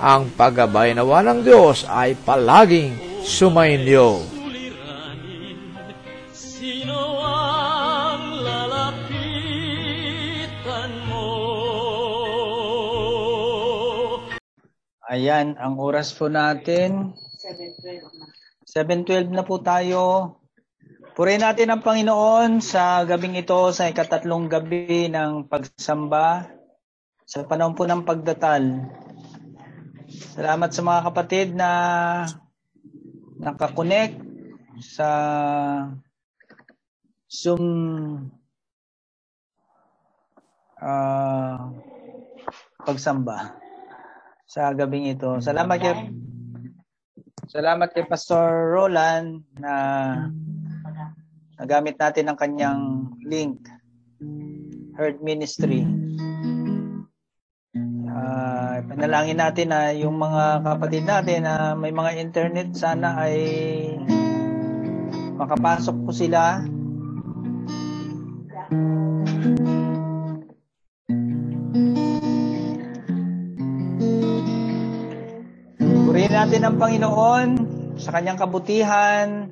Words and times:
ang 0.00 0.32
paggabay 0.32 0.96
nawa 0.96 1.20
ng 1.20 1.44
Diyos 1.44 1.84
ay 1.84 2.16
palaging 2.16 3.20
sumainyo. 3.20 4.24
Sino 6.32 7.20
ang 7.20 8.40
lalapitan 8.40 9.60
mo? 11.04 11.28
Ayan, 15.12 15.60
ang 15.60 15.76
oras 15.76 16.16
po 16.16 16.32
natin. 16.32 17.12
7.12 18.64 19.28
na 19.36 19.44
po 19.44 19.60
tayo. 19.60 20.34
Purihin 21.12 21.44
natin 21.44 21.68
ang 21.68 21.84
Panginoon 21.84 22.64
sa 22.64 23.04
gabing 23.04 23.36
ito, 23.36 23.68
sa 23.76 23.92
ikatatlong 23.92 24.48
gabi 24.48 25.12
ng 25.12 25.52
pagsamba, 25.52 26.48
sa 27.28 27.44
panahon 27.44 27.76
po 27.76 27.84
ng 27.84 28.08
pagdatal. 28.08 28.88
Salamat 30.10 30.74
sa 30.74 30.82
mga 30.82 31.00
kapatid 31.06 31.54
na 31.54 31.70
nakakonect 33.38 34.18
sa 34.82 35.10
Zoom 37.30 37.62
ah, 40.82 41.70
pagsamba 42.82 43.54
sa 44.50 44.74
gabing 44.74 45.14
ito. 45.14 45.38
Salamat 45.38 45.78
kay 45.78 45.94
Salamat 47.50 47.90
kay 47.90 48.06
Pastor 48.06 48.74
Roland 48.74 49.42
na 49.58 49.74
nagamit 51.58 51.98
natin 51.98 52.30
ang 52.30 52.38
kanyang 52.38 53.10
link 53.26 53.66
Herd 54.94 55.18
Ministry. 55.18 55.82
Ah, 58.20 58.84
panalangin 58.84 59.40
natin 59.40 59.72
na 59.72 59.96
yung 59.96 60.20
mga 60.20 60.60
kapatid 60.60 61.08
natin 61.08 61.48
na 61.48 61.72
may 61.72 61.88
mga 61.88 62.20
internet 62.20 62.76
sana 62.76 63.16
ay 63.16 63.36
makapasok 65.40 65.96
po 66.04 66.12
sila. 66.12 66.60
Purihin 75.80 76.34
natin 76.36 76.60
ang 76.60 76.76
Panginoon 76.76 77.48
sa 77.96 78.12
kanyang 78.12 78.36
kabutihan 78.36 79.48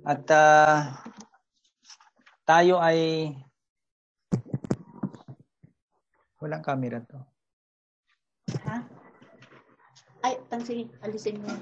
at 0.00 0.24
ah, 0.32 1.04
tayo 2.48 2.80
ay 2.80 3.28
walang 6.38 6.62
camera 6.62 7.02
to. 7.02 7.18
Ha? 8.64 8.76
Ay, 10.24 10.34
tang 10.50 10.64
sige, 10.64 10.90
alisin 11.02 11.38
mo. 11.42 11.52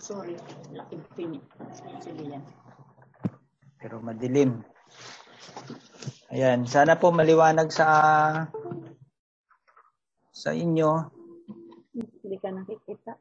Sorry, 0.00 0.36
laki 0.74 0.98
pin. 1.14 1.38
Sige 2.02 2.24
yan. 2.28 2.44
pero 3.84 4.00
madilim. 4.00 4.64
Ayan, 6.32 6.64
sana 6.64 6.96
po 6.96 7.12
maliwanag 7.12 7.68
sa 7.68 7.88
sa 10.32 10.50
inyo. 10.56 10.90
Hindi 11.92 12.36
ka 12.40 12.48
nakikita. 12.48 13.12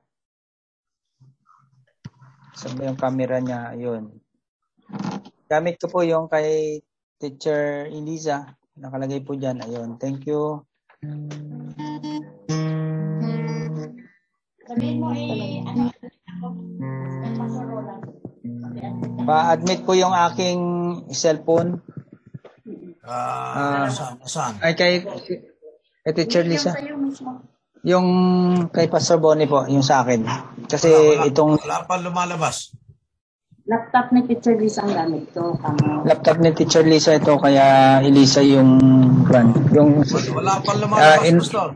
Saan 2.55 2.79
ba 2.79 2.87
yung 2.87 2.95
camera 2.95 3.43
niya? 3.43 3.75
Ayun. 3.75 4.07
Gamit 5.51 5.83
ko 5.83 5.91
po 5.91 5.99
yung 6.07 6.31
kay 6.31 6.79
Teacher 7.19 7.91
Eliza. 7.91 8.47
Nakalagay 8.73 9.21
po 9.21 9.37
dyan. 9.37 9.61
Ayun. 9.61 10.01
Thank 10.01 10.25
you. 10.25 10.65
Sabihin 14.63 14.97
mo 14.97 15.11
eh, 15.11 15.61
ano, 15.61 15.91
ako, 15.91 16.47
Pastor 17.35 17.65
Roland. 17.67 18.03
Pa-admit 19.23 19.79
po 19.83 19.93
yung 19.93 20.11
aking 20.11 20.59
cellphone. 21.11 21.79
Ah, 23.03 23.85
Ah. 23.85 23.91
saan? 23.91 24.15
Saan? 24.23 24.53
Ay, 24.59 24.73
kay, 24.73 25.03
kay 26.01 26.13
Teacher 26.13 26.41
Yung 26.41 26.49
Lisa. 26.49 26.71
Yung 27.83 28.07
kay 28.71 28.87
Pastor 28.87 29.19
Bonnie 29.19 29.45
po, 29.45 29.67
yung 29.67 29.83
sa 29.83 30.01
akin. 30.01 30.23
Kasi 30.65 30.87
Wala, 30.87 31.19
wala. 31.19 31.27
itong 31.27 31.51
Wala 31.59 31.79
pa 31.83 31.95
lumalabas. 31.99 32.71
Laptop 33.63 34.11
ni 34.11 34.27
Teacher 34.27 34.59
Lisa 34.59 34.83
ang 34.83 34.91
gamit 34.91 35.31
ko. 35.31 35.55
Tama. 35.55 36.03
laptop 36.03 36.35
ni 36.43 36.51
Teacher 36.51 36.83
Lisa 36.83 37.15
ito, 37.15 37.39
kaya 37.39 37.99
Elisa 38.03 38.43
yung 38.43 38.75
run. 39.23 39.55
Yung 39.71 40.03
Wala 40.35 40.59
pa 40.59 40.71
Ah, 40.71 40.79
lumalabas, 40.83 41.23
in- 41.23 41.39
Pastor. 41.39 41.69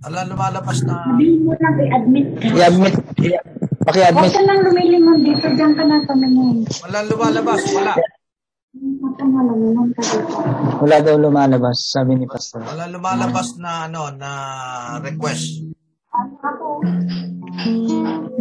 Wala 0.00 0.20
lumalabas 0.24 0.78
na... 0.88 0.96
Sabihin 1.12 1.44
mo 1.44 1.52
lang, 1.60 1.76
i-admit 1.76 2.26
ka. 2.40 2.46
i-admit, 2.56 2.94
Huwag 2.96 3.84
paki-admit. 3.84 4.32
ka 4.32 4.42
lang 4.42 4.58
lumilingon 4.64 5.18
dito. 5.20 5.44
Diyan 5.44 5.72
ka 5.76 5.84
na 5.84 5.96
tumingin. 6.08 6.56
Wala 6.88 6.98
lumalabas, 7.04 7.60
wala. 7.68 7.92
Huwag. 8.72 9.14
Wala 10.80 10.96
daw 11.04 11.20
lumalabas, 11.20 11.92
sabi 11.92 12.16
ni 12.16 12.24
Pastor. 12.24 12.64
Wala 12.64 12.88
lumalabas 12.88 13.60
na 13.60 13.92
ano 13.92 14.08
na 14.16 14.30
request. 15.04 15.68
Ano 16.10 16.34
ako? 16.42 16.66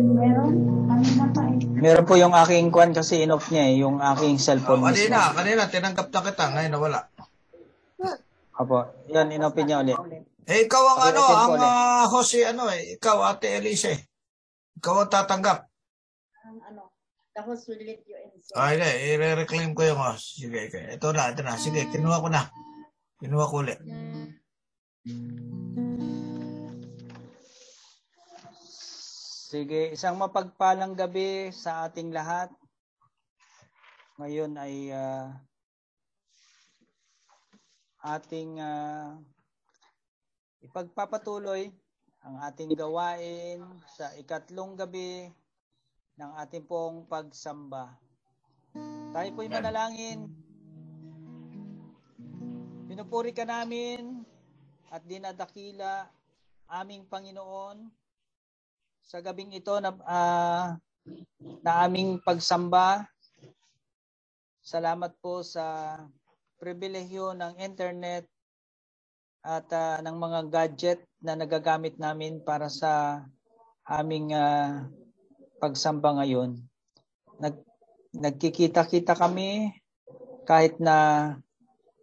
Meron? 0.10 0.54
Kanina 0.90 1.26
pa 1.30 1.42
eh. 1.46 1.58
Meron 1.70 2.06
po 2.06 2.18
yung 2.18 2.34
aking 2.34 2.74
kwan 2.74 2.92
kasi 2.92 3.22
in-off 3.22 3.54
niya 3.54 3.64
eh, 3.70 3.76
yung 3.78 4.02
aking 4.02 4.36
Oh, 4.36 4.42
cellphone. 4.42 4.82
mismo. 4.82 4.90
kanina, 4.90 5.20
kanina 5.32 5.62
tinanggap 5.70 6.08
na 6.10 6.22
kita, 6.26 6.46
ngayon 6.50 6.72
nawala. 6.74 7.00
Opo, 8.60 8.78
yan, 9.08 9.32
in-open 9.32 9.66
niya 9.66 9.80
ulit. 9.80 9.96
Eh, 10.44 10.66
ikaw 10.66 10.84
ang 10.84 11.00
Okay, 11.00 11.10
ano, 11.14 11.22
po 11.22 11.34
ang 11.38 11.52
ulit. 11.54 11.64
uh, 11.64 12.04
Jose, 12.10 12.40
ano 12.44 12.64
eh, 12.68 12.98
ikaw, 12.98 13.18
Ate 13.24 13.48
Elise. 13.56 13.94
Ikaw 14.76 14.94
ang 15.00 15.12
tatanggap. 15.14 15.70
Ang 16.44 16.58
ano, 16.66 16.82
the 17.32 17.42
host 17.46 17.70
will 17.70 17.80
let 17.80 18.02
you 18.04 18.18
in. 18.18 18.34
So, 18.42 18.58
Ay, 18.58 18.76
hindi, 18.76 18.90
i-reclaim 19.14 19.72
ko 19.72 19.86
yung 19.86 20.02
host. 20.02 20.42
Sige, 20.42 20.68
okay. 20.68 20.98
ito 20.98 21.08
na, 21.14 21.30
ito 21.30 21.46
na. 21.46 21.54
Sige, 21.56 21.86
kinuha 21.88 22.18
ko 22.18 22.28
na. 22.28 22.50
Kinuha 23.22 23.46
ko 23.46 23.56
ulit. 23.62 23.80
Sige, 29.50 29.90
isang 29.90 30.14
mapagpalang 30.14 30.94
gabi 30.94 31.50
sa 31.50 31.90
ating 31.90 32.14
lahat. 32.14 32.54
Ngayon 34.22 34.54
ay 34.54 34.94
ah, 34.94 35.42
ating 38.14 38.62
ah, 38.62 39.18
ipagpapatuloy 40.62 41.66
ang 42.22 42.36
ating 42.46 42.78
gawain 42.78 43.66
sa 43.90 44.14
ikatlong 44.22 44.78
gabi 44.78 45.34
ng 46.22 46.32
ating 46.46 46.70
pong 46.70 47.10
pagsamba. 47.10 47.98
Tayo 49.10 49.30
po'y 49.34 49.50
manalangin. 49.50 50.30
Pinupuri 52.86 53.34
ka 53.34 53.50
namin 53.50 54.22
at 54.94 55.02
dinadakila 55.10 56.06
aming 56.70 57.02
Panginoon 57.10 57.98
sa 59.10 59.26
gabing 59.26 59.58
ito 59.58 59.74
na, 59.82 59.90
ah, 60.06 60.78
na 61.66 61.72
aming 61.82 62.22
pagsamba. 62.22 63.10
Salamat 64.62 65.18
po 65.18 65.42
sa 65.42 65.98
pribilehyo 66.62 67.34
ng 67.34 67.58
internet 67.58 68.30
at 69.42 69.66
ah, 69.74 69.98
ng 70.06 70.14
mga 70.14 70.40
gadget 70.54 71.02
na 71.26 71.34
nagagamit 71.34 71.98
namin 71.98 72.38
para 72.46 72.70
sa 72.70 73.26
aming 73.90 74.38
ah, 74.38 74.86
pagsamba 75.58 76.22
ngayon. 76.22 76.62
Nag, 77.42 77.58
nagkikita-kita 78.14 79.18
kami 79.18 79.74
kahit 80.46 80.78
na 80.78 81.34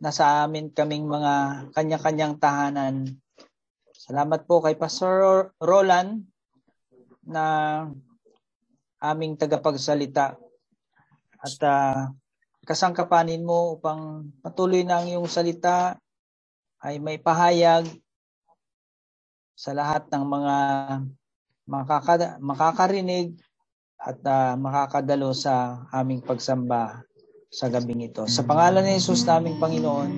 nasa 0.03 0.43
amin 0.43 0.75
kaming 0.75 1.07
mga 1.07 1.71
kanya-kanyang 1.71 2.35
tahanan. 2.43 3.15
Salamat 3.95 4.43
po 4.43 4.59
kay 4.59 4.75
Pastor 4.75 5.55
Roland 5.63 6.35
na 7.27 7.45
aming 9.03 9.37
tagapagsalita 9.37 10.39
at 11.37 11.57
ah, 11.63 12.11
kasangkapanin 12.65 13.45
mo 13.45 13.77
upang 13.79 14.33
patuloy 14.41 14.83
na 14.83 15.03
ang 15.03 15.07
iyong 15.07 15.29
salita 15.31 16.01
ay 16.83 16.99
may 16.99 17.21
pahayag 17.21 17.87
sa 19.57 19.73
lahat 19.73 20.07
ng 20.13 20.25
mga 20.25 20.57
makaka- 21.67 22.39
makakarinig 22.41 23.37
at 24.01 24.19
ah, 24.27 24.55
makakadalo 24.55 25.35
sa 25.35 25.85
aming 25.93 26.23
pagsamba 26.23 27.03
sa 27.51 27.71
gabing 27.71 28.05
ito. 28.05 28.27
Sa 28.29 28.45
pangalan 28.45 28.85
ni 28.85 28.99
Jesus 28.99 29.25
naming 29.25 29.57
Panginoon. 29.57 30.11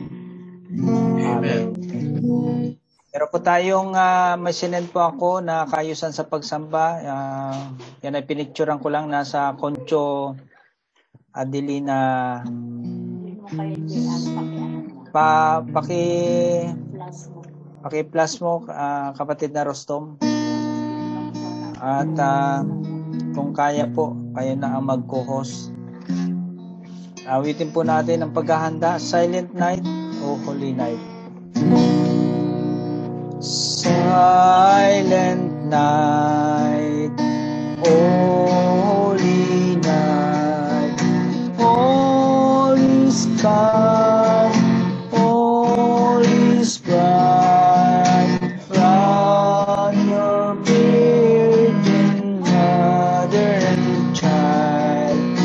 Amen. 1.22 2.77
Meron 3.08 3.32
po 3.32 3.40
tayong 3.40 3.96
uh, 3.96 4.36
may 4.36 4.52
sinend 4.52 4.92
po 4.92 5.00
ako 5.00 5.40
na 5.40 5.64
kayusan 5.64 6.12
sa 6.12 6.28
pagsamba. 6.28 6.86
Ah, 7.08 7.72
yan 8.04 8.20
ay 8.20 8.28
pinicturean 8.28 8.76
ko 8.76 8.92
lang 8.92 9.08
nasa 9.08 9.56
Concho 9.56 10.36
Adelina 11.32 12.36
pa 15.08 15.64
paki 15.64 16.04
paki 17.80 18.00
plus 18.12 18.44
mo 18.44 18.68
ah, 18.68 19.16
kapatid 19.16 19.56
na 19.56 19.64
Rostom 19.64 20.20
at 21.80 22.12
ah, 22.20 22.60
kung 23.32 23.56
kaya 23.56 23.88
po 23.88 24.12
kayo 24.36 24.52
na 24.52 24.76
ang 24.76 24.84
mag-co-host. 24.84 25.72
Awitin 27.24 27.72
po 27.72 27.88
natin 27.88 28.20
ang 28.20 28.36
paghahanda 28.36 29.00
Silent 29.00 29.56
Night 29.56 29.84
o 30.20 30.36
Holy 30.44 30.76
Night. 30.76 31.17
Silent 34.08 35.66
night, 35.66 37.12
holy 37.84 39.76
night, 39.76 40.96
all 41.60 42.72
is 42.72 43.28
calm, 43.42 44.52
all 45.12 46.20
is 46.20 46.78
bright. 46.78 48.40
Round 48.70 50.10
your 50.10 50.54
virgin 50.56 52.40
mother 52.40 53.54
and 53.72 54.16
child, 54.16 55.40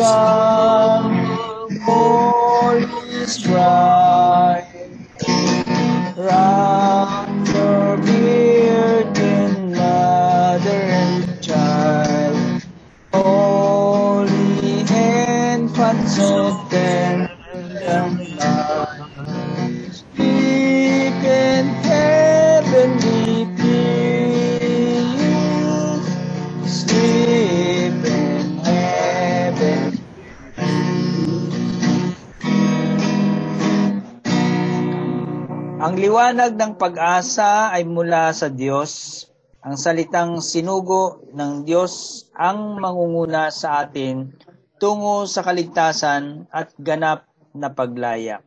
liwanag 36.29 36.61
ng 36.61 36.77
pag-asa 36.77 37.73
ay 37.73 37.89
mula 37.89 38.29
sa 38.37 38.53
Diyos. 38.53 39.25
Ang 39.65 39.81
salitang 39.81 40.45
sinugo 40.45 41.25
ng 41.33 41.65
Diyos 41.65 42.29
ang 42.37 42.77
mangunguna 42.77 43.49
sa 43.49 43.81
atin 43.81 44.37
tungo 44.77 45.25
sa 45.25 45.41
kaligtasan 45.41 46.45
at 46.53 46.77
ganap 46.77 47.25
na 47.57 47.73
paglaya. 47.73 48.45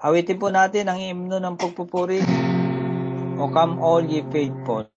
Awitin 0.00 0.40
po 0.40 0.48
natin 0.48 0.88
ang 0.88 0.96
himno 0.96 1.36
ng 1.36 1.60
pagpupuri. 1.60 2.24
O 3.36 3.44
come 3.52 3.76
all 3.76 4.08
ye 4.08 4.24
faithful. 4.32 4.88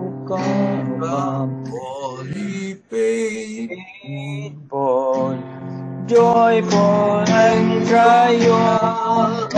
O 0.00 0.04
come, 0.24 0.96
Holy 1.68 2.80
faith, 2.88 2.88
faithful, 2.88 3.25
joyful 6.06 7.24
and 7.28 7.88
triumphant. 7.88 9.50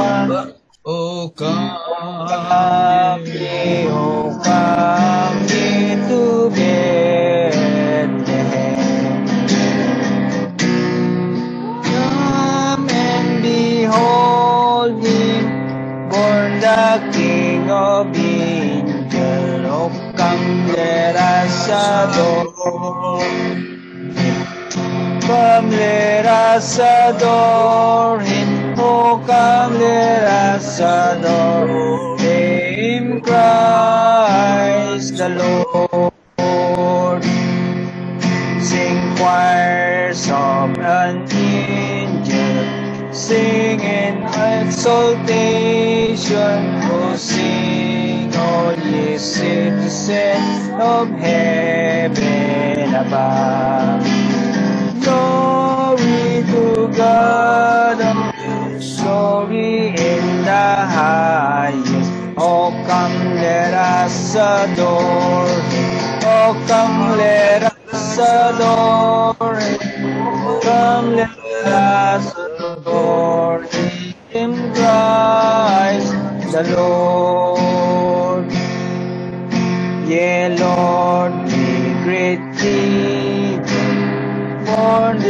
O 0.87 1.31
come, 1.37 1.77
oh, 3.91 4.41
come 4.45 4.68
us 26.69 26.79
adore 26.79 28.21
him. 28.21 28.75
Oh, 28.79 29.25
come 29.27 29.75
let 29.79 30.25
us 30.55 30.81
adore 30.81 32.19
him, 32.19 33.23
Christ 33.23 35.17
the 35.17 35.31
Lord. 35.31 36.13
Sing 38.63 39.17
choirs 39.17 40.29
of 40.31 40.79
an 40.79 41.27
angel, 41.33 43.15
sing 43.15 43.81
in 43.81 44.25
exaltation. 44.25 45.33
Oh, 46.93 47.17
sing, 47.17 48.35
all 48.37 48.75
ye 48.75 49.17
citizens 49.17 50.69
of 50.79 51.09
heaven 51.19 52.95
above. 52.95 54.08
God, 56.99 58.01
glory 59.09 59.89
in 59.89 60.45
the 60.45 60.69
highest. 60.99 62.13
Oh, 62.39 62.71
come, 62.89 63.37
let 63.37 63.75
us 63.75 64.35
adore 64.35 65.49
Him. 65.73 66.21
Oh, 66.25 66.65
come, 66.69 67.19
let 67.19 67.65
us 67.65 68.19
adore 68.19 69.61
Him. 69.61 70.61
Come, 70.63 71.17
let 71.17 71.67
us 71.67 72.35
adore 72.61 73.65
Him, 74.31 74.53
Christ 74.75 76.13
the 76.53 76.65
Lord. 76.77 77.38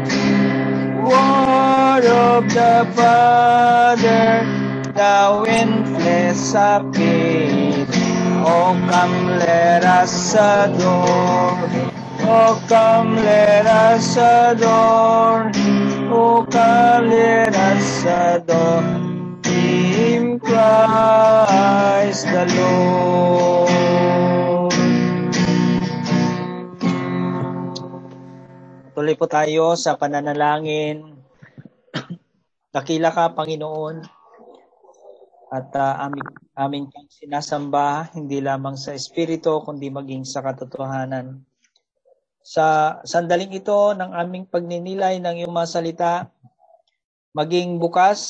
Word 1.05 2.07
of 2.07 2.45
the 2.49 2.77
Father, 2.97 4.47
thou 4.95 5.45
in 5.45 5.85
flesh 5.97 6.55
appeared. 6.55 7.89
Oh, 8.47 8.73
come, 8.91 9.27
let 9.39 9.85
us 9.85 10.35
adore. 10.35 11.69
Oh, 12.23 12.65
come, 12.69 13.17
let 13.17 13.67
us 13.67 14.17
adore. 14.17 15.53
Oh, 16.11 16.47
come, 16.51 17.09
let 17.11 17.55
us 17.55 17.68
po 29.19 29.27
tayo 29.27 29.75
sa 29.75 29.99
pananalangin. 29.99 31.19
Dakila 32.71 33.11
ka, 33.11 33.35
Panginoon, 33.35 34.07
at 35.51 35.75
ah, 35.75 36.07
aming, 36.07 36.29
aming 36.55 36.87
sinasamba, 37.11 38.15
hindi 38.15 38.39
lamang 38.39 38.79
sa 38.79 38.95
Espiritu, 38.95 39.59
kundi 39.67 39.91
maging 39.91 40.23
sa 40.23 40.39
katotohanan. 40.47 41.43
Sa 42.47 42.99
sandaling 43.03 43.59
ito 43.59 43.91
ng 43.99 44.15
aming 44.15 44.47
pagninilay 44.47 45.19
ng 45.19 45.43
iyong 45.43 45.51
mga 45.51 45.67
salita, 45.69 46.13
maging 47.35 47.83
bukas 47.83 48.23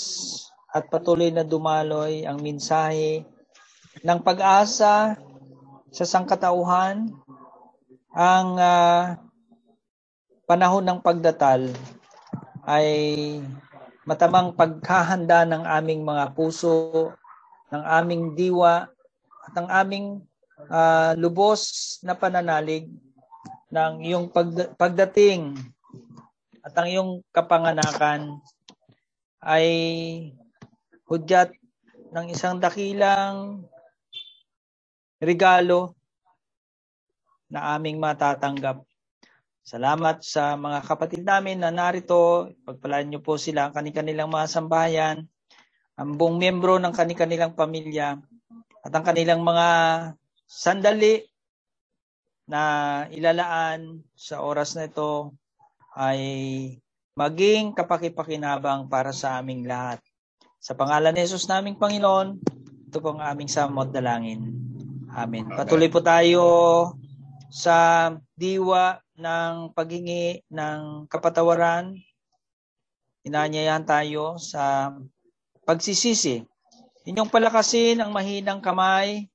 at 0.72 0.88
patuloy 0.88 1.28
na 1.28 1.44
dumaloy 1.44 2.24
ang 2.24 2.40
mensahe 2.40 3.28
ng 4.00 4.20
pag-asa 4.24 5.20
sa 5.92 6.04
sangkatauhan, 6.08 7.12
ang 8.16 8.48
ah, 8.56 9.27
panahon 10.48 10.80
ng 10.80 11.04
pagdatal 11.04 11.68
ay 12.64 12.88
matamang 14.08 14.56
paghahanda 14.56 15.44
ng 15.44 15.68
aming 15.68 16.00
mga 16.00 16.32
puso, 16.32 17.12
ng 17.68 17.84
aming 17.84 18.32
diwa, 18.32 18.88
at 19.44 19.52
ng 19.52 19.68
aming 19.68 20.06
ah, 20.72 21.12
lubos 21.20 22.00
na 22.00 22.16
pananalig 22.16 22.88
ng 23.68 23.92
iyong 24.00 24.32
pagda- 24.32 24.72
pagdating 24.80 25.52
at 26.64 26.72
ang 26.72 26.88
iyong 26.88 27.12
kapanganakan 27.28 28.40
ay 29.44 29.68
hudyat 31.04 31.52
ng 32.08 32.26
isang 32.32 32.56
dakilang 32.56 33.68
regalo 35.20 35.92
na 37.52 37.76
aming 37.76 38.00
matatanggap. 38.00 38.87
Salamat 39.68 40.24
sa 40.24 40.56
mga 40.56 40.80
kapatid 40.80 41.28
namin 41.28 41.60
na 41.60 41.68
narito. 41.68 42.48
Pagpalaan 42.64 43.12
niyo 43.12 43.20
po 43.20 43.36
sila 43.36 43.68
ang 43.68 43.76
kanilang 43.76 44.32
mga 44.32 44.48
sambahayan, 44.48 45.28
ang 45.92 46.16
buong 46.16 46.40
miyembro 46.40 46.80
ng 46.80 46.88
kanilang 46.96 47.52
pamilya, 47.52 48.16
at 48.80 48.92
ang 48.96 49.04
kanilang 49.04 49.44
mga 49.44 49.68
sandali 50.48 51.20
na 52.48 52.62
ilalaan 53.12 54.00
sa 54.16 54.40
oras 54.40 54.72
na 54.72 54.88
ito 54.88 55.36
ay 55.92 56.20
maging 57.12 57.76
kapakipakinabang 57.76 58.88
para 58.88 59.12
sa 59.12 59.36
aming 59.36 59.68
lahat. 59.68 60.00
Sa 60.64 60.72
pangalan 60.72 61.12
ni 61.12 61.28
Jesus 61.28 61.44
naming 61.44 61.76
Panginoon, 61.76 62.40
ito 62.88 63.04
po 63.04 63.12
ang 63.12 63.20
aming 63.20 63.52
samot 63.52 63.92
dalangin. 63.92 64.48
Amen. 65.12 65.44
Patuloy 65.52 65.92
po 65.92 66.00
tayo 66.00 66.40
sa 67.52 68.08
diwa 68.32 68.96
ng 69.18 69.74
paghingi 69.74 70.46
ng 70.46 71.10
kapatawaran. 71.10 71.98
Inanyayahan 73.26 73.82
tayo 73.82 74.38
sa 74.38 74.94
pagsisisi. 75.66 76.46
Inyong 77.02 77.28
palakasin 77.28 77.98
ang 77.98 78.14
mahinang 78.14 78.62
kamay 78.62 79.26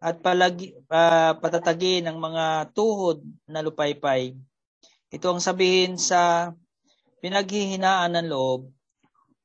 at 0.00 0.18
palagi, 0.24 0.72
ah, 0.88 1.36
patatagin 1.36 2.08
ang 2.08 2.18
mga 2.18 2.72
tuhod 2.72 3.20
na 3.44 3.60
lupaypay. 3.60 4.34
Ito 5.12 5.36
ang 5.36 5.44
sabihin 5.44 6.00
sa 6.00 6.50
pinaghihinaan 7.20 8.16
ng 8.16 8.28
loob. 8.32 8.72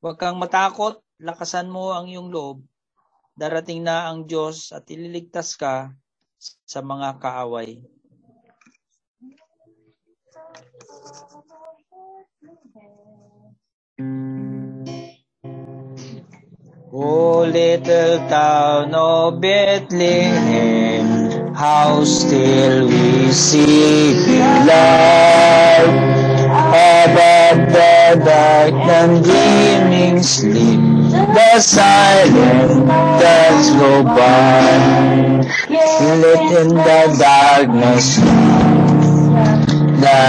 Huwag 0.00 0.16
kang 0.16 0.40
matakot, 0.40 1.04
lakasan 1.20 1.68
mo 1.68 1.92
ang 1.92 2.08
iyong 2.08 2.32
loob. 2.32 2.64
Darating 3.38 3.84
na 3.84 4.10
ang 4.10 4.24
Diyos 4.26 4.72
at 4.74 4.88
ililigtas 4.90 5.54
ka 5.54 5.92
sa 6.40 6.80
mga 6.82 7.20
kaaway. 7.20 7.78
O 16.92 17.40
little 17.46 18.18
town 18.30 18.94
of 18.94 19.40
Bethlehem, 19.42 21.04
how 21.54 22.04
still 22.04 22.88
we 22.88 23.30
see 23.32 24.14
the 24.14 24.40
light 24.68 25.86
above 27.04 27.72
the 27.72 28.24
dark 28.24 28.74
and 28.74 29.24
gleaming 29.24 30.22
sleep. 30.22 30.80
The 31.12 31.60
silent 31.60 32.88
does 32.88 33.70
go 33.72 34.04
by, 34.04 35.40
lit 36.22 36.52
in 36.62 36.68
the 36.74 37.16
darkness, 37.20 38.18
the 40.00 40.22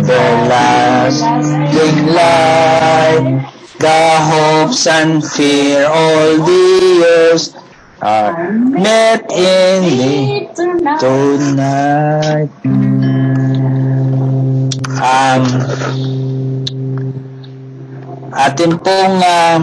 everlasting 0.00 1.96
light. 2.08 3.52
The 3.78 4.00
hopes 4.30 4.86
and 4.86 5.24
fear 5.24 5.86
all 5.88 6.38
the 6.38 6.62
years 7.02 7.54
are 8.02 8.52
met 8.52 9.30
in 9.32 9.82
thee 9.84 10.48
tonight. 11.00 12.50
Um, 15.02 15.44
atin 18.32 18.72
pong 18.80 19.18
ah, 19.24 19.58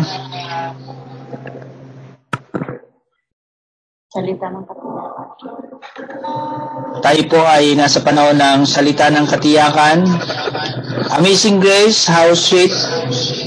Salita 4.10 4.48
ng 4.50 4.66
katiyakan. 4.66 4.89
Tayo 7.00 7.22
po 7.32 7.40
ay 7.48 7.72
nasa 7.72 8.04
panahon 8.04 8.36
ng 8.36 8.68
salita 8.68 9.08
ng 9.08 9.24
katiyakan. 9.24 10.04
Amazing 11.16 11.64
grace, 11.64 12.12
how 12.12 12.36
sweet 12.36 12.76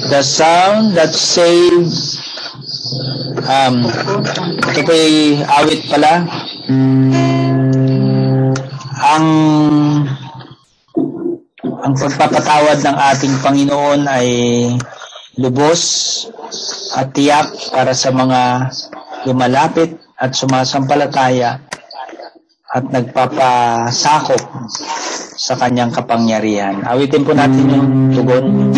the 0.08 0.24
sound 0.24 0.96
that 0.96 1.12
saved. 1.12 1.92
Um, 3.44 3.84
ito 4.72 4.80
po 4.88 4.92
ay 4.96 5.44
awit 5.44 5.84
pala. 5.92 6.24
Ang 9.02 9.26
ang 11.82 11.92
pagpapatawad 11.92 12.78
ng 12.80 12.96
ating 13.12 13.34
Panginoon 13.44 14.00
ay 14.08 14.28
lubos 15.36 15.82
at 16.96 17.12
tiyak 17.12 17.52
para 17.68 17.92
sa 17.92 18.08
mga 18.08 18.72
lumalapit 19.28 20.00
at 20.16 20.32
sumasampalataya 20.32 21.71
at 22.72 22.88
nagpapasakop 22.88 24.40
sa 25.36 25.54
kanyang 25.60 25.92
kapangyarihan. 25.92 26.80
Awitin 26.88 27.20
po 27.20 27.36
natin 27.36 27.68
yung 27.68 28.16
tugon. 28.16 28.72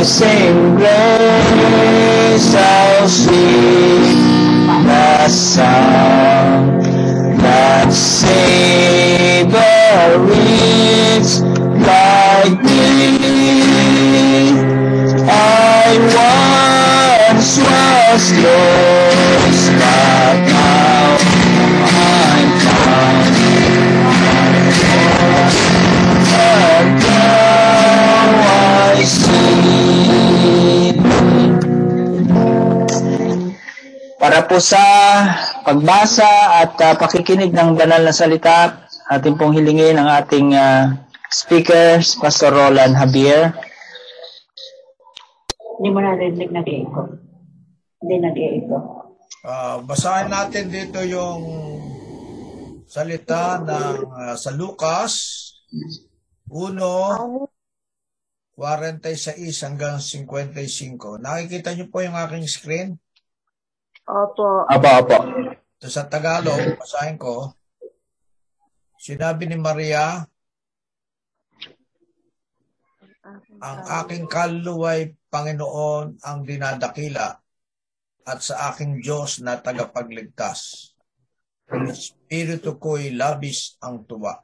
Amazing 0.00 0.76
grace, 0.76 2.52
how 2.52 3.04
sweet 3.08 4.20
the 4.84 5.28
sound 5.28 6.84
that 7.40 7.88
saved 7.92 9.56
a 9.56 10.20
wretch 10.20 11.40
like 11.80 12.60
me. 12.64 13.29
Now 18.38 18.46
I 28.94 29.02
see 29.02 29.50
Para 34.20 34.44
po 34.44 34.60
sa 34.60 34.76
pagbasa 35.64 36.28
at 36.60 36.76
ah, 36.84 36.92
pakikinig 36.92 37.56
ng 37.56 37.72
banal 37.72 38.04
na 38.04 38.12
salita, 38.12 38.84
atin 39.08 39.40
pong 39.40 39.56
hilingin 39.56 39.96
ang 39.96 40.12
ating 40.12 40.52
ah, 40.52 40.92
speaker, 41.32 42.04
Pastor 42.20 42.52
Roland 42.52 43.00
Javier. 43.00 43.56
Hindi 45.80 45.88
mo 45.88 46.04
narinig 46.04 46.52
nag-echo. 46.52 47.29
Hindi 48.00 48.16
nag-echo. 48.16 48.76
Ah, 49.44 49.80
basahin 49.84 50.32
natin 50.32 50.72
dito 50.72 51.00
yung 51.04 51.40
salita 52.88 53.60
ng 53.60 54.08
ah, 54.08 54.36
sa 54.36 54.52
Lucas 54.56 55.12
1 56.48 56.76
46 58.56 59.64
hanggang 59.64 59.96
55. 59.96 61.24
Nakikita 61.24 61.72
niyo 61.72 61.88
po 61.88 62.04
yung 62.04 62.12
aking 62.12 62.44
screen? 62.44 62.88
Opo. 64.04 64.68
Apo, 64.68 64.88
apo. 64.88 65.16
So, 65.80 65.88
sa 65.88 66.04
Tagalog, 66.04 66.76
basahin 66.76 67.16
ko. 67.16 67.56
Sinabi 69.00 69.48
ni 69.48 69.56
Maria, 69.56 70.20
ang 73.64 73.78
aking 74.04 74.28
kaluluway 74.28 75.16
Panginoon 75.32 76.20
ang 76.20 76.44
dinadakila 76.44 77.39
at 78.26 78.40
sa 78.44 78.72
aking 78.72 79.00
Diyos 79.00 79.40
na 79.40 79.58
tagapagligtas. 79.58 80.92
Ang 81.70 81.90
Espiritu 81.90 82.76
ko'y 82.76 83.14
labis 83.14 83.78
ang 83.80 84.02
tuwa. 84.04 84.42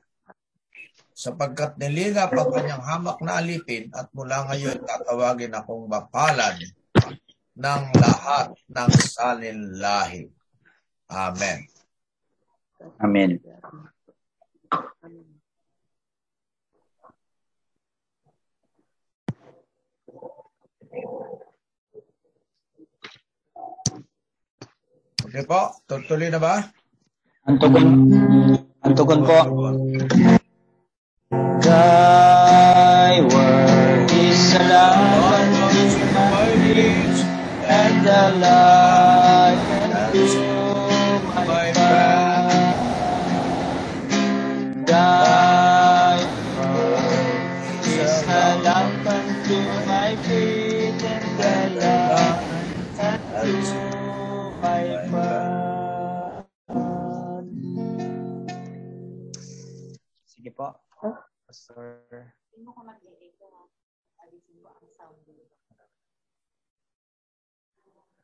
Sapagkat 1.17 1.81
nilingap 1.81 2.31
ang 2.37 2.53
kanyang 2.53 2.85
hamak 2.85 3.19
na 3.25 3.41
alipin 3.41 3.89
at 3.97 4.13
mula 4.13 4.47
ngayon 4.53 4.85
tatawagin 4.85 5.57
akong 5.57 5.89
mapalad 5.89 6.61
ng 7.57 7.83
lahat 7.97 8.53
ng 8.69 8.91
salinlahi. 8.93 10.29
Amen. 11.09 11.65
Amen. 13.01 13.41
Okay 25.37 25.53
po, 25.53 25.69
tutuloy 25.85 26.33
na 26.33 26.41
ba? 26.41 26.65
Ang 27.45 27.61
tugon, 27.61 28.09
ang 28.81 28.95
tugon 28.97 29.21
po. 29.21 29.37
Thy 31.61 33.21
word 33.21 34.09
is 34.17 34.57
a 34.57 34.65
lamp 34.65 35.13
and 37.69 38.07
a 38.09 38.23
light 38.41 38.86
Pastor. 61.67 61.99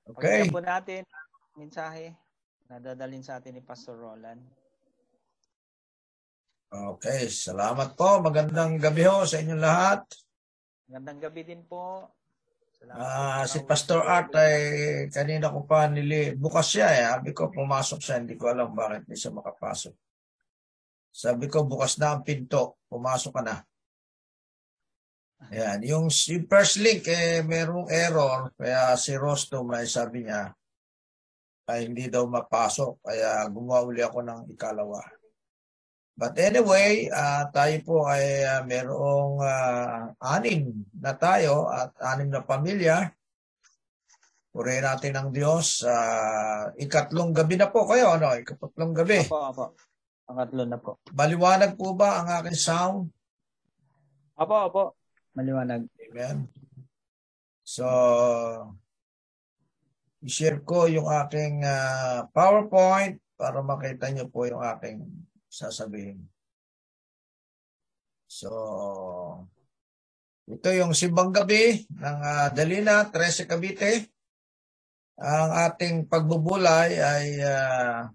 Okay. 0.07 0.47
Pakinggan 0.47 0.55
po 0.55 0.63
natin 0.63 1.03
ang 1.03 1.31
mensahe 1.59 2.15
na 2.71 2.79
dadalhin 2.79 3.27
sa 3.27 3.43
atin 3.43 3.59
ni 3.59 3.63
Pastor 3.67 3.99
Roland. 3.99 4.39
Okay, 6.71 7.27
salamat 7.27 7.99
po. 7.99 8.23
Magandang 8.23 8.79
gabi 8.79 9.11
ho 9.11 9.27
sa 9.27 9.43
inyong 9.43 9.59
lahat. 9.59 10.07
Magandang 10.87 11.27
gabi 11.27 11.43
din 11.43 11.67
po. 11.67 12.15
Salamat 12.79 13.03
Ah, 13.03 13.43
po 13.43 13.51
si 13.51 13.59
Pastor. 13.67 14.07
Art 14.07 14.31
ay 14.39 14.55
kanina 15.11 15.51
ko 15.51 15.67
pa 15.67 15.91
nili 15.91 16.39
bukas 16.39 16.79
siya 16.79 16.95
eh. 16.95 17.11
Sabi 17.11 17.35
ko 17.35 17.51
pumasok 17.51 17.99
siya, 17.99 18.23
hindi 18.23 18.39
ko 18.39 18.55
alam 18.55 18.71
bakit 18.71 19.03
hindi 19.03 19.19
siya 19.19 19.35
makapasok. 19.35 20.12
Sabi 21.13 21.45
ko 21.47 21.69
bukas 21.69 22.01
na 22.01 22.17
ang 22.17 22.25
pinto, 22.25 22.81
pumasok 22.89 23.33
ka 23.37 23.43
na. 23.45 23.57
Yan, 25.53 25.85
yung, 25.85 26.07
yung 26.09 26.47
first 26.49 26.81
link 26.81 27.05
eh 27.11 27.45
merong 27.45 27.91
error 27.91 28.55
kaya 28.55 28.95
si 28.95 29.13
Rosto 29.19 29.67
may 29.67 29.91
sabi 29.91 30.23
niya 30.23 30.55
ay 31.67 31.91
hindi 31.91 32.07
daw 32.07 32.25
mapasok 32.31 33.03
kaya 33.03 33.51
gumawa 33.51 33.83
uli 33.85 34.01
ako 34.01 34.23
ng 34.23 34.41
ikalawa. 34.55 35.03
But 36.13 36.37
anyway, 36.39 37.09
ah, 37.09 37.49
tayo 37.51 37.77
po 37.83 38.05
ay 38.05 38.45
ah, 38.45 38.63
merong 38.63 39.41
ah, 39.41 40.13
anim 40.21 40.87
na 41.01 41.17
tayo 41.17 41.73
at 41.73 41.97
anim 42.05 42.29
na 42.29 42.45
pamilya. 42.45 43.11
Purihin 44.53 44.85
natin 44.85 45.17
ang 45.17 45.33
Diyos. 45.33 45.81
Ah, 45.89 46.69
ikatlong 46.77 47.33
gabi 47.33 47.57
na 47.57 47.73
po 47.73 47.89
kayo, 47.89 48.13
ano? 48.21 48.37
Ikatlong 48.37 48.93
gabi. 48.93 49.25
Apo, 49.25 49.41
apo. 49.41 49.65
Pangatlo 50.33 50.65
na 50.65 50.81
po. 50.81 50.97
Maliwanag 51.13 51.77
po 51.77 51.93
ba 51.93 52.25
ang 52.25 52.29
aking 52.41 52.57
sound? 52.57 53.13
Apo, 54.33 54.57
apo. 54.65 54.83
Maliwanag. 55.37 55.85
Amen. 56.09 56.49
So, 57.61 57.85
i-share 60.25 60.65
ko 60.65 60.89
yung 60.89 61.05
aking 61.05 61.69
ah, 61.69 62.25
PowerPoint 62.33 63.21
para 63.37 63.61
makita 63.61 64.09
niyo 64.09 64.33
po 64.33 64.49
yung 64.49 64.65
aking 64.65 65.05
sasabihin. 65.53 66.25
So, 68.25 68.49
ito 70.49 70.69
yung 70.73 70.97
simbang 70.97 71.29
gabi 71.29 71.85
ng 71.93 72.19
ah, 72.25 72.49
Dalina, 72.49 73.05
13 73.05 73.45
Cavite. 73.45 74.09
Ang 75.21 75.51
ating 75.69 76.09
pagbubulay 76.09 76.97
ay 76.97 77.37
ah, 77.45 78.09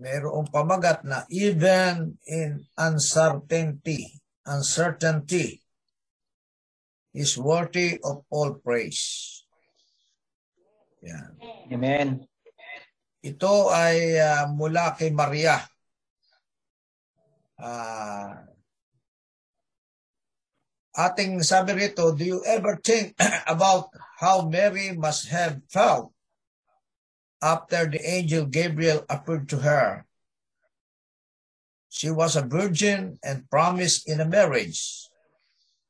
mayroong 0.00 0.48
pamagat 0.48 1.04
na 1.04 1.28
even 1.28 2.16
in 2.24 2.64
uncertainty, 2.80 4.16
uncertainty 4.48 5.60
is 7.12 7.36
worthy 7.36 8.00
of 8.00 8.24
all 8.32 8.56
praise. 8.56 9.44
Yan. 11.04 11.36
Amen. 11.68 12.08
Ito 13.20 13.68
ay 13.68 14.16
ah, 14.16 14.48
mula 14.48 14.96
kay 14.96 15.12
Maria. 15.12 15.60
Ah, 17.60 18.48
ating 20.96 21.44
sabi 21.44 21.76
rito, 21.76 22.16
do 22.16 22.24
you 22.24 22.40
ever 22.48 22.80
think 22.80 23.12
about 23.48 23.92
how 24.16 24.48
Mary 24.48 24.96
must 24.96 25.28
have 25.28 25.60
felt 25.68 26.16
after 27.42 27.88
the 27.88 28.00
angel 28.04 28.46
Gabriel 28.46 29.04
appeared 29.08 29.48
to 29.50 29.58
her? 29.64 30.04
She 31.90 32.12
was 32.12 32.38
a 32.38 32.46
virgin 32.46 33.18
and 33.24 33.50
promised 33.50 34.06
in 34.06 34.22
a 34.22 34.28
marriage. 34.28 35.10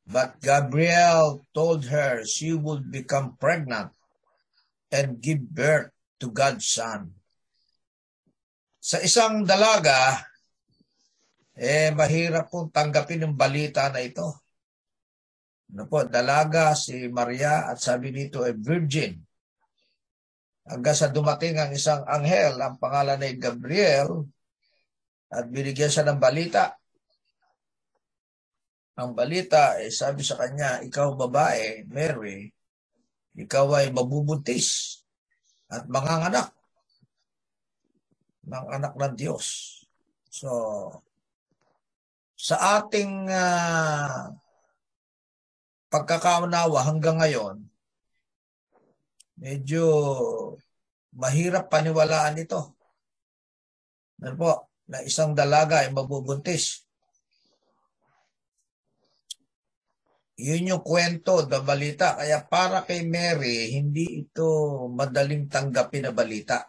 But 0.08 0.40
Gabriel 0.40 1.44
told 1.54 1.86
her 1.92 2.24
she 2.24 2.56
would 2.56 2.90
become 2.90 3.36
pregnant 3.36 3.92
and 4.90 5.20
give 5.20 5.44
birth 5.44 5.92
to 6.18 6.32
God's 6.32 6.66
Son. 6.66 7.14
Sa 8.80 8.98
isang 9.04 9.44
dalaga, 9.44 10.24
eh 11.54 11.92
mahirap 11.92 12.48
pong 12.48 12.72
tanggapin 12.72 13.28
yung 13.28 13.36
balita 13.36 13.92
na 13.92 14.00
ito. 14.00 14.40
Ano 15.70 15.86
po, 15.86 16.02
dalaga 16.02 16.74
si 16.74 17.06
Maria 17.06 17.70
at 17.70 17.78
sabi 17.78 18.10
dito 18.10 18.42
ay 18.42 18.56
virgin. 18.56 19.14
Hanggang 20.70 20.94
sa 20.94 21.10
dumating 21.10 21.58
ang 21.58 21.74
isang 21.74 22.06
anghel, 22.06 22.54
ang 22.62 22.78
pangalan 22.78 23.18
ay 23.18 23.34
Gabriel, 23.34 24.22
at 25.26 25.50
binigyan 25.50 25.90
siya 25.90 26.06
ng 26.06 26.22
balita. 26.22 26.78
Ang 28.94 29.10
balita, 29.18 29.82
eh, 29.82 29.90
sabi 29.90 30.22
sa 30.22 30.38
kanya, 30.38 30.78
ikaw 30.86 31.18
babae, 31.18 31.90
Mary, 31.90 32.54
ikaw 33.34 33.66
ay 33.82 33.90
mabubuntis 33.90 35.00
at 35.66 35.90
manganganak 35.90 36.54
ng 38.46 38.66
anak 38.70 38.94
ng 38.94 39.14
Diyos. 39.18 39.46
So, 40.30 40.50
sa 42.34 42.78
ating 42.78 43.30
ah, 43.30 44.34
pagkakaunawa 45.90 46.86
hanggang 46.86 47.18
ngayon, 47.22 47.56
medyo 49.38 49.84
mahirap 51.14 51.66
paniwalaan 51.70 52.38
ito. 52.38 52.78
Ano 54.20 54.34
po, 54.36 54.52
na 54.90 55.00
isang 55.06 55.32
dalaga 55.32 55.86
ay 55.86 55.94
mabubuntis. 55.94 56.82
Yun 60.40 60.72
yung 60.72 60.84
kwento, 60.84 61.44
the 61.44 61.60
balita. 61.60 62.16
Kaya 62.16 62.42
para 62.48 62.82
kay 62.88 63.04
Mary, 63.04 63.76
hindi 63.76 64.24
ito 64.24 64.88
madaling 64.88 65.46
tanggapin 65.46 66.08
na 66.08 66.12
balita. 66.16 66.64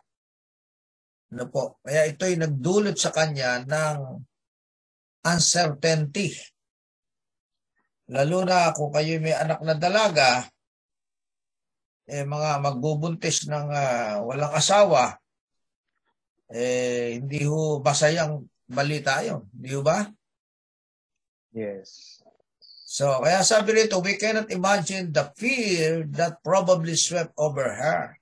Ano 1.31 1.47
po? 1.47 1.79
Kaya 1.79 2.11
ito'y 2.11 2.35
nagdulot 2.35 2.99
sa 2.99 3.15
kanya 3.15 3.63
ng 3.63 3.97
uncertainty. 5.23 6.35
Lalo 8.11 8.43
na 8.43 8.75
kung 8.75 8.91
kayo 8.91 9.15
may 9.23 9.31
anak 9.31 9.63
na 9.63 9.71
dalaga, 9.79 10.43
eh 12.07 12.25
mga 12.25 12.61
magbubuntis 12.61 13.45
ng 13.49 13.67
ah, 13.71 14.21
walang 14.25 14.53
asawa, 14.53 15.17
eh 16.51 17.21
hindi 17.21 17.47
ho 17.47 17.79
basayang 17.79 18.43
balita 18.67 19.23
yon, 19.23 19.47
di 19.51 19.71
ho 19.75 19.81
ba? 19.83 20.07
Yes. 21.51 22.19
So, 22.91 23.23
kaya 23.23 23.39
sabi 23.47 23.71
rito, 23.71 24.03
we 24.03 24.19
cannot 24.19 24.51
imagine 24.51 25.15
the 25.15 25.31
fear 25.39 26.03
that 26.11 26.43
probably 26.43 26.99
swept 26.99 27.31
over 27.39 27.71
her. 27.71 28.19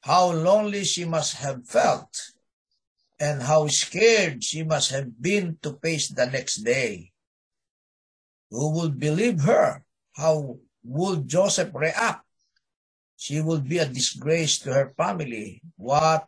How 0.00 0.32
lonely 0.32 0.88
she 0.88 1.04
must 1.04 1.36
have 1.44 1.68
felt 1.68 2.32
and 3.20 3.44
how 3.44 3.68
scared 3.68 4.42
she 4.42 4.64
must 4.64 4.90
have 4.90 5.20
been 5.20 5.60
to 5.62 5.76
face 5.84 6.08
the 6.08 6.26
next 6.26 6.64
day. 6.64 7.12
Who 8.50 8.72
would 8.80 8.98
believe 8.98 9.44
her? 9.44 9.84
How 10.16 10.58
would 10.82 11.28
Joseph 11.28 11.70
react? 11.76 12.26
She 13.22 13.38
would 13.38 13.70
be 13.70 13.78
a 13.78 13.86
disgrace 13.86 14.58
to 14.66 14.74
her 14.74 14.90
family. 14.98 15.62
What 15.78 16.26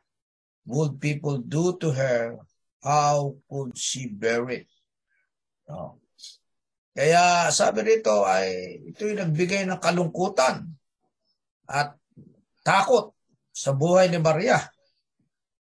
would 0.62 1.02
people 1.02 1.42
do 1.42 1.74
to 1.82 1.90
her? 1.90 2.38
How 2.78 3.34
could 3.50 3.74
she 3.74 4.06
bear 4.06 4.46
it? 4.54 4.70
No. 5.66 5.98
Kaya 6.94 7.50
sabi 7.50 7.82
rito 7.82 8.22
ay 8.22 8.78
ito'y 8.94 9.18
nagbigay 9.18 9.66
ng 9.66 9.82
kalungkutan 9.82 10.70
at 11.66 11.98
takot 12.62 13.10
sa 13.50 13.74
buhay 13.74 14.06
ni 14.06 14.22
Maria 14.22 14.62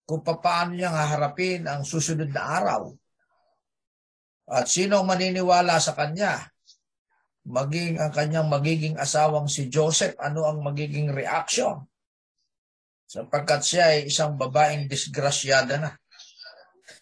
kung 0.09 0.25
paano 0.25 0.73
niya 0.73 0.89
haharapin 0.89 1.69
ang 1.69 1.85
susunod 1.85 2.33
na 2.33 2.43
araw. 2.65 2.97
At 4.49 4.73
sino 4.73 4.99
ang 4.99 5.07
maniniwala 5.07 5.77
sa 5.79 5.93
kanya? 5.95 6.50
Maging 7.49 7.97
ang 7.97 8.13
kanyang 8.13 8.49
magiging 8.53 9.01
asawang 9.01 9.49
si 9.49 9.73
Joseph, 9.73 10.19
ano 10.21 10.45
ang 10.45 10.61
magiging 10.61 11.09
reaction? 11.09 11.89
Sapagkat 13.11 13.61
siya 13.65 13.85
ay 13.97 14.13
isang 14.13 14.37
babaeng 14.37 14.87
disgrasyada 14.87 15.81
na. 15.81 15.91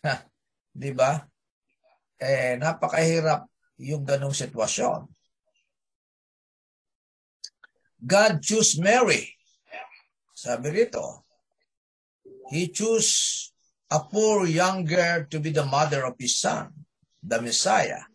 Di 0.73 0.95
ba? 0.95 1.21
Eh, 2.19 2.57
napakahirap 2.57 3.45
yung 3.83 4.07
ganong 4.07 4.35
sitwasyon. 4.35 5.11
God 7.99 8.35
chose 8.39 8.79
Mary. 8.79 9.27
Sabi 10.33 10.71
rito, 10.71 11.27
He 12.49 12.71
chose 12.71 13.51
a 13.91 14.01
poor 14.01 14.47
young 14.47 14.87
girl 14.87 15.27
to 15.29 15.43
be 15.43 15.51
the 15.51 15.67
mother 15.67 16.07
of 16.07 16.15
His 16.17 16.39
Son, 16.39 16.71
the 17.21 17.43
Messiah. 17.43 18.07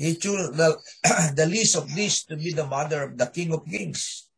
He 0.00 0.16
chose 0.16 0.56
the, 0.56 0.80
the 1.36 1.44
least 1.44 1.76
of 1.76 1.84
these 1.92 2.24
to 2.32 2.36
be 2.40 2.56
the 2.56 2.64
mother 2.64 3.04
of 3.04 3.18
the 3.20 3.26
King 3.28 3.52
of 3.52 3.68
Kings. 3.68 4.32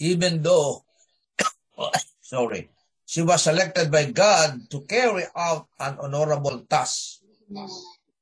Even 0.00 0.40
though, 0.40 0.88
sorry, 2.24 2.72
she 3.04 3.20
was 3.20 3.44
selected 3.44 3.92
by 3.92 4.08
God 4.08 4.70
to 4.72 4.80
carry 4.88 5.28
out 5.36 5.68
an 5.78 6.00
honorable 6.00 6.64
task. 6.64 7.20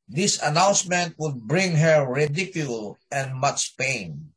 This 0.09 0.43
announcement 0.43 1.15
would 1.23 1.39
bring 1.47 1.79
her 1.79 2.03
ridicule 2.11 2.99
and 3.15 3.39
much 3.39 3.77
pain. 3.79 4.35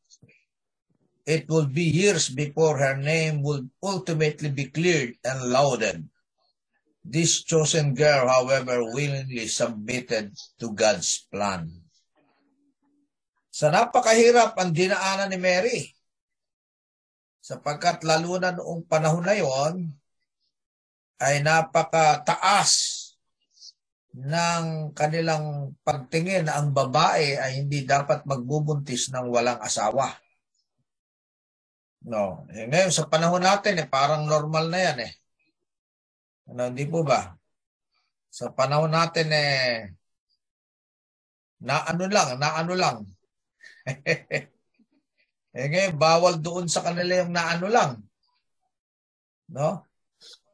It 1.26 1.50
would 1.50 1.74
be 1.74 1.82
years 1.82 2.28
before 2.28 2.78
her 2.78 2.94
name 2.96 3.42
would 3.42 3.68
ultimately 3.82 4.50
be 4.54 4.66
cleared 4.66 5.18
and 5.24 5.50
lauded. 5.50 6.06
This 7.04 7.42
chosen 7.42 7.98
girl, 7.98 8.28
however, 8.28 8.84
willingly 8.94 9.48
submitted 9.48 10.38
to 10.60 10.70
God's 10.70 11.26
plan. 11.32 11.83
Sa 13.54 13.70
napakahirap 13.70 14.58
ang 14.58 14.74
dinaanan 14.74 15.30
ni 15.30 15.38
Mary. 15.38 15.78
Sapagkat 17.38 18.02
lalo 18.02 18.34
na 18.42 18.50
noong 18.50 18.82
panahon 18.90 19.22
na 19.22 19.38
yon 19.38 19.94
ay 21.22 21.38
napakataas 21.38 22.72
ng 24.10 24.90
kanilang 24.90 25.70
pagtingin 25.86 26.50
na 26.50 26.58
ang 26.58 26.74
babae 26.74 27.38
ay 27.38 27.62
hindi 27.62 27.86
dapat 27.86 28.26
magbubuntis 28.26 29.14
ng 29.14 29.30
walang 29.30 29.62
asawa. 29.62 30.18
No. 32.10 32.50
Eh, 32.50 32.66
ngayon, 32.66 32.90
sa 32.90 33.06
panahon 33.06 33.42
natin, 33.42 33.78
eh, 33.78 33.86
parang 33.86 34.26
normal 34.26 34.66
na 34.66 34.78
yan 34.82 34.98
eh. 35.06 35.12
Ano, 36.50 36.74
hindi 36.74 36.84
po 36.90 37.06
ba? 37.06 37.32
Sa 38.34 38.50
panahon 38.50 38.90
natin, 38.90 39.30
eh, 39.30 39.94
na 41.64 41.86
ano 41.86 42.04
lang, 42.10 42.28
na 42.36 42.60
ano 42.60 42.74
lang. 42.76 43.13
eh 45.54 45.66
ngayon, 45.68 45.96
bawal 46.00 46.40
doon 46.40 46.66
sa 46.66 46.80
kanila 46.80 47.24
yung 47.24 47.32
na 47.32 47.56
ano 47.56 47.66
lang. 47.68 47.92
No? 49.52 49.84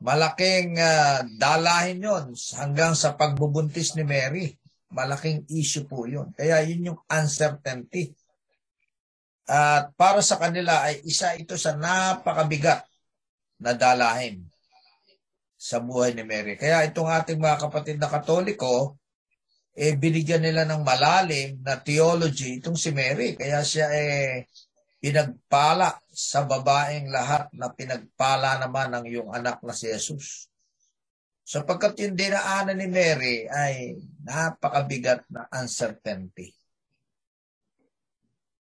Malaking 0.01 0.81
uh, 0.81 1.23
dalahin 1.37 2.03
yon 2.03 2.33
hanggang 2.57 2.97
sa 2.97 3.15
pagbubuntis 3.15 3.95
ni 3.95 4.03
Mary. 4.03 4.57
Malaking 4.91 5.47
issue 5.55 5.87
po 5.87 6.09
yun. 6.09 6.35
Kaya 6.35 6.65
yun 6.67 6.93
yung 6.93 7.01
uncertainty. 7.07 8.11
At 9.47 9.95
para 9.95 10.23
sa 10.23 10.39
kanila 10.39 10.87
ay 10.87 11.03
isa 11.07 11.35
ito 11.35 11.55
sa 11.59 11.75
napakabigat 11.75 12.87
na 13.61 13.77
dalahin 13.77 14.47
sa 15.61 15.77
buhay 15.83 16.17
ni 16.17 16.25
Mary. 16.25 16.57
Kaya 16.57 16.81
itong 16.89 17.11
ating 17.11 17.37
mga 17.37 17.61
kapatid 17.69 18.01
na 18.01 18.09
katoliko, 18.09 18.97
eh 19.75 19.95
binigyan 19.95 20.43
nila 20.43 20.67
ng 20.67 20.83
malalim 20.83 21.63
na 21.63 21.79
theology 21.79 22.59
itong 22.59 22.77
si 22.77 22.91
Mary. 22.91 23.39
Kaya 23.39 23.63
siya 23.63 23.87
eh 23.95 24.51
pinagpala 25.01 25.97
sa 26.13 26.45
babaeng 26.45 27.09
lahat 27.09 27.49
na 27.57 27.73
pinagpala 27.73 28.61
naman 28.61 28.93
ng 28.93 29.05
iyong 29.09 29.31
anak 29.33 29.65
na 29.65 29.73
si 29.73 29.89
Jesus. 29.89 30.51
Sapagkat 31.41 31.99
yung 31.99 32.15
dinaanan 32.15 32.79
ni 32.79 32.87
Mary 32.87 33.49
ay 33.49 33.99
napakabigat 34.23 35.27
na 35.33 35.49
uncertainty. 35.57 36.55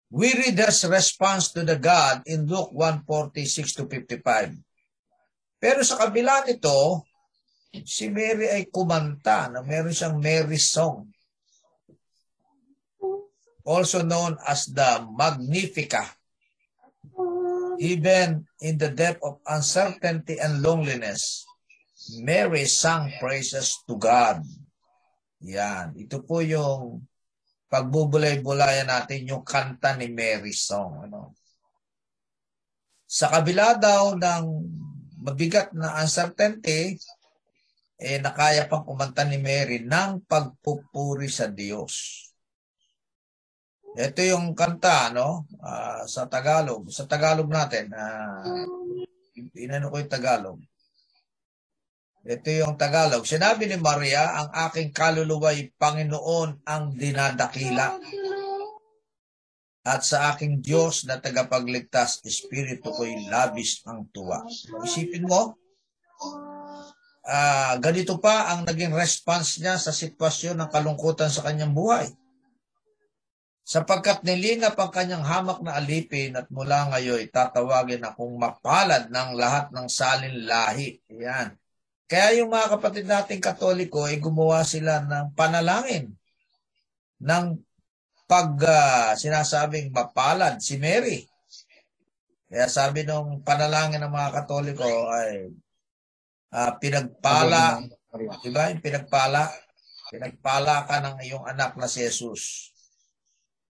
We 0.08 0.32
read 0.32 0.56
his 0.56 0.88
response 0.88 1.52
to 1.52 1.64
the 1.64 1.76
God 1.76 2.24
in 2.24 2.48
Luke 2.48 2.72
1:46 2.72 3.76
to 3.76 3.84
55. 3.90 4.56
Pero 5.58 5.80
sa 5.82 5.98
kabila 6.00 6.46
nito, 6.46 7.02
si 7.84 8.08
Mary 8.08 8.48
ay 8.48 8.68
kumanta 8.72 9.52
na 9.52 9.60
meron 9.60 9.92
siyang 9.92 10.16
Mary 10.16 10.56
song. 10.56 11.08
Also 13.68 14.00
known 14.00 14.40
as 14.48 14.72
the 14.72 15.04
Magnifica. 15.12 16.08
Even 17.78 18.48
in 18.64 18.80
the 18.80 18.90
depth 18.90 19.20
of 19.22 19.38
uncertainty 19.44 20.40
and 20.40 20.64
loneliness, 20.64 21.44
Mary 22.24 22.64
sang 22.64 23.12
praises 23.20 23.84
to 23.84 24.00
God. 24.00 24.40
Yan. 25.44 25.94
Ito 25.94 26.24
po 26.24 26.40
yung 26.40 27.04
pagbubulay-bulayan 27.68 28.88
natin 28.88 29.28
yung 29.28 29.44
kanta 29.44 29.94
ni 29.94 30.08
Mary 30.08 30.56
song. 30.56 31.04
Ano? 31.06 31.36
Sa 33.04 33.28
kabila 33.28 33.76
daw 33.76 34.16
ng 34.16 34.44
mabigat 35.22 35.76
na 35.76 36.00
uncertainty, 36.00 36.96
eh 37.98 38.22
nakaya 38.22 38.70
pang 38.70 38.86
kumanta 38.86 39.26
ni 39.26 39.42
Mary 39.42 39.82
ng 39.82 40.22
pagpupuri 40.30 41.26
sa 41.26 41.50
Diyos. 41.50 42.24
Ito 43.98 44.22
yung 44.22 44.54
kanta, 44.54 45.10
no? 45.10 45.50
Uh, 45.58 46.06
sa 46.06 46.30
Tagalog. 46.30 46.86
Sa 46.94 47.10
Tagalog 47.10 47.50
natin, 47.50 47.90
uh, 47.90 48.46
inano 49.58 49.90
ko 49.90 49.98
yung 49.98 50.12
Tagalog. 50.12 50.58
Ito 52.22 52.48
yung 52.54 52.78
Tagalog. 52.78 53.26
Sinabi 53.26 53.66
ni 53.66 53.74
Maria, 53.74 54.38
ang 54.38 54.54
aking 54.70 54.94
kaluluwa'y 54.94 55.74
Panginoon 55.74 56.62
ang 56.62 56.94
dinadakila. 56.94 57.98
At 59.82 60.06
sa 60.06 60.30
aking 60.30 60.62
Diyos 60.62 61.02
na 61.08 61.18
tagapagligtas, 61.18 62.22
Espiritu 62.22 62.94
ko'y 62.94 63.26
labis 63.26 63.82
ang 63.88 64.06
tuwa. 64.14 64.44
Isipin 64.86 65.26
mo, 65.26 65.58
uh, 67.28 67.76
ganito 67.78 68.16
pa 68.16 68.56
ang 68.56 68.64
naging 68.64 68.96
response 68.96 69.60
niya 69.60 69.76
sa 69.76 69.92
sitwasyon 69.92 70.56
ng 70.64 70.70
kalungkutan 70.72 71.28
sa 71.28 71.44
kanyang 71.44 71.76
buhay 71.76 72.08
sapagkat 73.68 74.24
nilingap 74.24 74.80
ang 74.80 74.88
kanyang 74.88 75.20
hamak 75.20 75.60
na 75.60 75.76
alipin 75.76 76.32
at 76.40 76.48
mula 76.48 76.88
ngayon 76.88 77.28
tatawagin 77.28 78.00
akong 78.00 78.32
mapalad 78.40 79.12
ng 79.12 79.36
lahat 79.36 79.68
ng 79.76 79.84
salin 79.92 80.48
lahi. 80.48 80.96
Yan. 81.12 81.52
Kaya 82.08 82.40
yung 82.40 82.48
mga 82.48 82.80
kapatid 82.80 83.04
nating 83.04 83.44
katoliko 83.44 84.08
ay 84.08 84.16
gumawa 84.16 84.64
sila 84.64 85.04
ng 85.04 85.36
panalangin 85.36 86.16
ng 87.20 87.46
pag 88.24 88.48
ah, 88.64 89.12
sinasabing 89.12 89.92
mapalad 89.92 90.56
si 90.64 90.80
Mary. 90.80 91.28
Kaya 92.48 92.72
sabi 92.72 93.04
nung 93.04 93.44
panalangin 93.44 94.00
ng 94.00 94.08
mga 94.08 94.32
Katoliko 94.32 94.88
ay 95.12 95.52
ah, 96.52 96.72
pinagpala, 96.80 97.84
di 98.40 98.50
ba? 98.52 98.72
Yung 98.72 98.82
pinagpala, 98.84 99.48
pinagpala 100.08 100.88
ka 100.88 100.96
ng 101.04 101.16
iyong 101.24 101.44
anak 101.44 101.76
na 101.76 101.88
si 101.88 102.04
Jesus. 102.04 102.72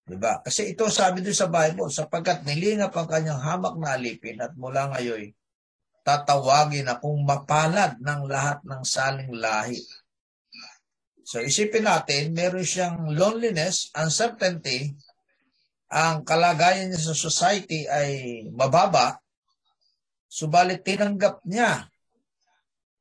Di 0.07 0.15
ba? 0.15 0.41
Kasi 0.41 0.73
ito 0.73 0.87
sabi 0.89 1.21
doon 1.21 1.37
sa 1.37 1.51
Bible, 1.51 1.91
sapagkat 1.91 2.47
nilingap 2.47 2.95
ang 2.95 3.07
kanyang 3.07 3.41
hamak 3.43 3.75
na 3.77 3.99
alipin 3.99 4.39
at 4.41 4.55
mula 4.55 4.89
ngayon 4.95 5.31
tatawagin 6.09 6.89
akong 6.89 7.21
mapalad 7.21 8.01
ng 8.01 8.21
lahat 8.25 8.63
ng 8.65 8.81
saling 8.81 9.29
lahi. 9.35 9.77
So 11.21 11.37
isipin 11.37 11.85
natin, 11.85 12.33
meron 12.33 12.65
siyang 12.65 13.13
loneliness, 13.13 13.93
uncertainty, 13.93 14.97
ang 15.89 16.25
kalagayan 16.25 16.89
niya 16.89 17.01
sa 17.01 17.13
society 17.13 17.85
ay 17.85 18.41
mababa, 18.49 19.21
subalit 20.25 20.81
tinanggap 20.81 21.45
niya 21.45 21.88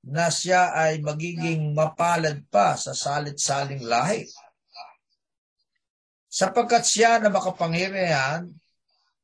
na 0.06 0.30
siya 0.30 0.74
ay 0.76 1.02
magiging 1.02 1.74
mapalad 1.74 2.44
pa 2.46 2.78
sa 2.78 2.94
salit-saling 2.94 3.82
lahi. 3.82 4.28
Sapagkat 6.28 6.84
siya 6.84 7.18
na 7.18 7.32
makapangyarihan 7.32 8.46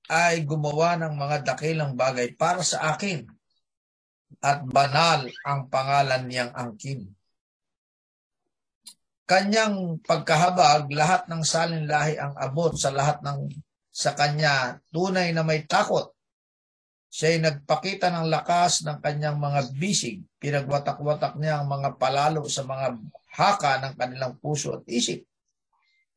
ay 0.08 0.44
gumawa 0.44 0.96
ng 1.00 1.14
mga 1.14 1.36
dakilang 1.54 1.92
bagay 1.94 2.32
para 2.34 2.64
sa 2.64 2.96
akin 2.96 3.24
at 4.40 4.64
banal 4.64 5.28
ang 5.46 5.60
pangalan 5.68 6.26
niyang 6.26 6.52
angkin. 6.52 7.12
Kanyang 9.24 10.04
pagkahabag, 10.04 10.92
lahat 10.92 11.24
ng 11.32 11.40
salin 11.44 11.88
lahi 11.88 12.20
ang 12.20 12.36
abot 12.36 12.76
sa 12.76 12.92
lahat 12.92 13.24
ng 13.24 13.48
sa 13.94 14.12
kanya 14.12 14.82
tunay 14.90 15.30
na 15.30 15.46
may 15.46 15.64
takot. 15.64 16.13
Siya'y 17.14 17.38
nagpakita 17.38 18.10
ng 18.10 18.26
lakas 18.26 18.82
ng 18.82 18.98
kanyang 18.98 19.38
mga 19.38 19.70
bisig. 19.78 20.26
Pinagwatak-watak 20.42 21.38
niya 21.38 21.62
ang 21.62 21.70
mga 21.70 21.94
palalo 21.94 22.42
sa 22.50 22.66
mga 22.66 22.98
haka 23.38 23.78
ng 23.86 23.94
kanilang 23.94 24.34
puso 24.42 24.74
at 24.74 24.82
isip. 24.90 25.22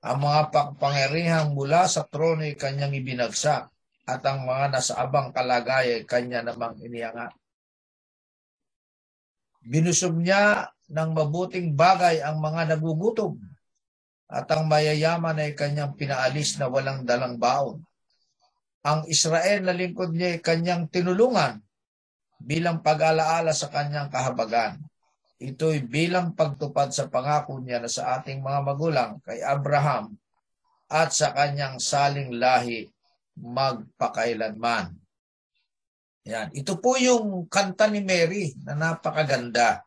Ang 0.02 0.26
mga 0.26 0.74
pangyarihang 0.82 1.54
mula 1.54 1.86
sa 1.86 2.02
trono 2.02 2.42
ay 2.42 2.58
kanyang 2.58 2.98
ibinagsak 2.98 3.70
at 4.10 4.22
ang 4.26 4.50
mga 4.50 4.74
nasa 4.74 4.98
abang 4.98 5.30
kalagay 5.30 6.02
ay 6.02 6.04
kanya 6.10 6.42
namang 6.42 6.82
iniangat. 6.82 7.30
Binusog 9.62 10.18
niya 10.18 10.74
ng 10.90 11.10
mabuting 11.14 11.78
bagay 11.78 12.26
ang 12.26 12.42
mga 12.42 12.74
nagugutom 12.74 13.38
at 14.34 14.50
ang 14.50 14.66
mayayaman 14.66 15.46
ay 15.46 15.54
kanyang 15.54 15.94
pinaalis 15.94 16.58
na 16.58 16.66
walang 16.66 17.06
dalang 17.06 17.38
baon. 17.38 17.86
Ang 18.86 19.10
Israel 19.10 19.66
na 19.66 19.74
lingkod 19.74 20.14
niya 20.14 20.38
ay 20.38 20.42
kanyang 20.44 20.90
tinulungan 20.92 21.62
bilang 22.38 22.86
pag-alaala 22.86 23.56
sa 23.56 23.74
kanyang 23.74 24.12
kahabagan. 24.14 24.78
Ito'y 25.38 25.86
bilang 25.86 26.34
pagtupad 26.34 26.90
sa 26.90 27.10
pangako 27.10 27.62
niya 27.62 27.78
na 27.78 27.90
sa 27.90 28.18
ating 28.18 28.42
mga 28.42 28.60
magulang 28.66 29.12
kay 29.22 29.42
Abraham 29.46 30.18
at 30.90 31.14
sa 31.14 31.30
kanyang 31.36 31.78
saling 31.78 32.34
lahi 32.42 32.90
magpakailanman. 33.38 34.98
Yan. 36.26 36.50
Ito 36.52 36.82
po 36.82 36.98
yung 36.98 37.46
kanta 37.48 37.88
ni 37.88 38.02
Mary 38.02 38.58
na 38.66 38.74
napakaganda. 38.74 39.86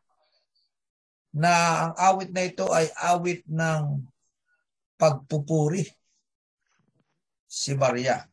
Na 1.34 1.52
ang 1.86 1.92
awit 1.98 2.30
na 2.30 2.46
ito 2.46 2.70
ay 2.70 2.90
awit 2.94 3.42
ng 3.46 4.02
pagpupuri 4.94 5.82
si 7.50 7.74
Maria. 7.74 8.29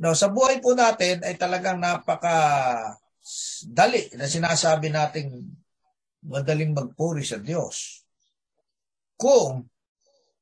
Now, 0.00 0.16
sa 0.16 0.32
buhay 0.32 0.64
po 0.64 0.72
natin 0.72 1.20
ay 1.20 1.36
talagang 1.36 1.76
napaka 1.76 2.32
dali 3.68 4.08
na 4.16 4.24
sinasabi 4.24 4.88
nating 4.88 5.44
madaling 6.24 6.72
magpuri 6.72 7.20
sa 7.20 7.36
Diyos. 7.36 8.00
Kung 9.20 9.68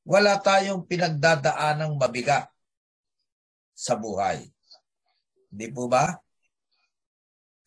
wala 0.07 0.39
tayong 0.39 0.87
pinagdadaanang 0.87 1.99
mabigat 1.99 2.47
sa 3.75 3.99
buhay. 3.99 4.47
Di 5.51 5.67
po 5.67 5.91
ba? 5.91 6.07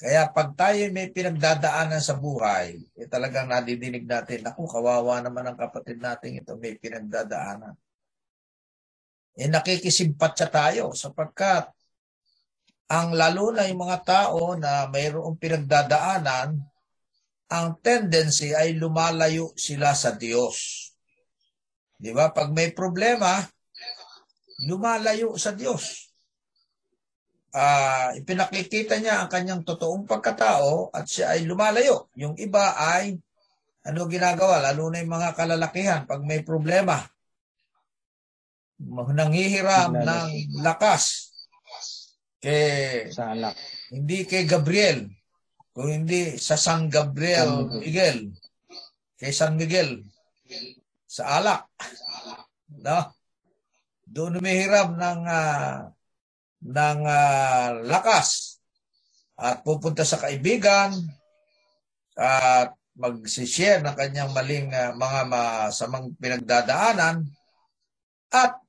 Kaya 0.01 0.27
pag 0.33 0.57
tayo 0.59 0.83
may 0.91 1.13
pinagdadaanan 1.13 2.03
sa 2.03 2.19
buhay, 2.19 2.75
eh 2.99 3.07
talagang 3.07 3.47
nadidinig 3.47 4.03
natin, 4.03 4.43
naku, 4.43 4.67
kawawa 4.67 5.23
naman 5.23 5.47
ang 5.47 5.55
kapatid 5.61 6.03
natin 6.03 6.43
ito, 6.43 6.59
may 6.59 6.75
pinagdadaanan. 6.75 7.79
Eh 9.39 9.47
nakikisimpatsa 9.47 10.51
tayo 10.51 10.91
sapagkat 10.93 11.71
ang 12.93 13.17
lalo 13.17 13.57
na 13.57 13.65
yung 13.65 13.89
mga 13.89 13.99
tao 14.05 14.53
na 14.61 14.85
mayroong 14.93 15.41
pinagdadaanan, 15.41 16.61
ang 17.49 17.69
tendency 17.81 18.53
ay 18.53 18.77
lumalayo 18.77 19.57
sila 19.57 19.97
sa 19.97 20.13
Diyos. 20.13 20.89
Di 21.97 22.13
ba? 22.13 22.29
Pag 22.29 22.53
may 22.53 22.77
problema, 22.77 23.41
lumalayo 24.69 25.41
sa 25.41 25.57
Diyos 25.57 26.13
uh, 27.53 28.09
ipinakikita 28.17 28.99
niya 28.99 29.23
ang 29.23 29.29
kanyang 29.31 29.63
totoong 29.63 30.09
pagkatao 30.09 30.91
at 30.91 31.05
siya 31.07 31.37
ay 31.37 31.45
lumalayo. 31.45 32.09
Yung 32.17 32.35
iba 32.41 32.77
ay 32.77 33.17
ano 33.83 34.07
ginagawa, 34.07 34.63
lalo 34.63 34.89
na 34.89 35.03
yung 35.03 35.13
mga 35.13 35.35
kalalakihan 35.37 36.07
pag 36.07 36.23
may 36.25 36.41
problema. 36.43 37.03
Nanghihiram 38.83 39.95
ng 39.95 40.29
lakas 40.65 41.32
kay 42.43 43.07
Salak. 43.15 43.55
hindi 43.95 44.27
kay 44.27 44.43
Gabriel, 44.51 45.07
kung 45.71 45.89
hindi 45.89 46.35
sa 46.43 46.59
San 46.59 46.91
Gabriel 46.91 47.71
Miguel, 47.79 48.35
kay 49.15 49.31
San 49.31 49.55
Miguel, 49.55 50.03
sa 51.07 51.39
alak. 51.39 51.71
No? 52.83 53.15
Doon 54.03 54.43
umihiram 54.43 54.99
ng 54.99 55.23
uh, 55.23 55.87
ng 56.67 57.01
uh, 57.07 57.69
lakas 57.87 58.59
at 59.39 59.63
pupunta 59.63 60.03
sa 60.03 60.19
kaibigan 60.19 60.93
at 62.19 62.75
mag-share 62.93 63.81
ng 63.81 63.97
kanyang 63.97 64.33
maling 64.35 64.69
uh, 64.73 64.93
mga 64.99 65.21
masamang 65.31 66.13
pinagdadaanan 66.19 67.25
at 68.33 68.61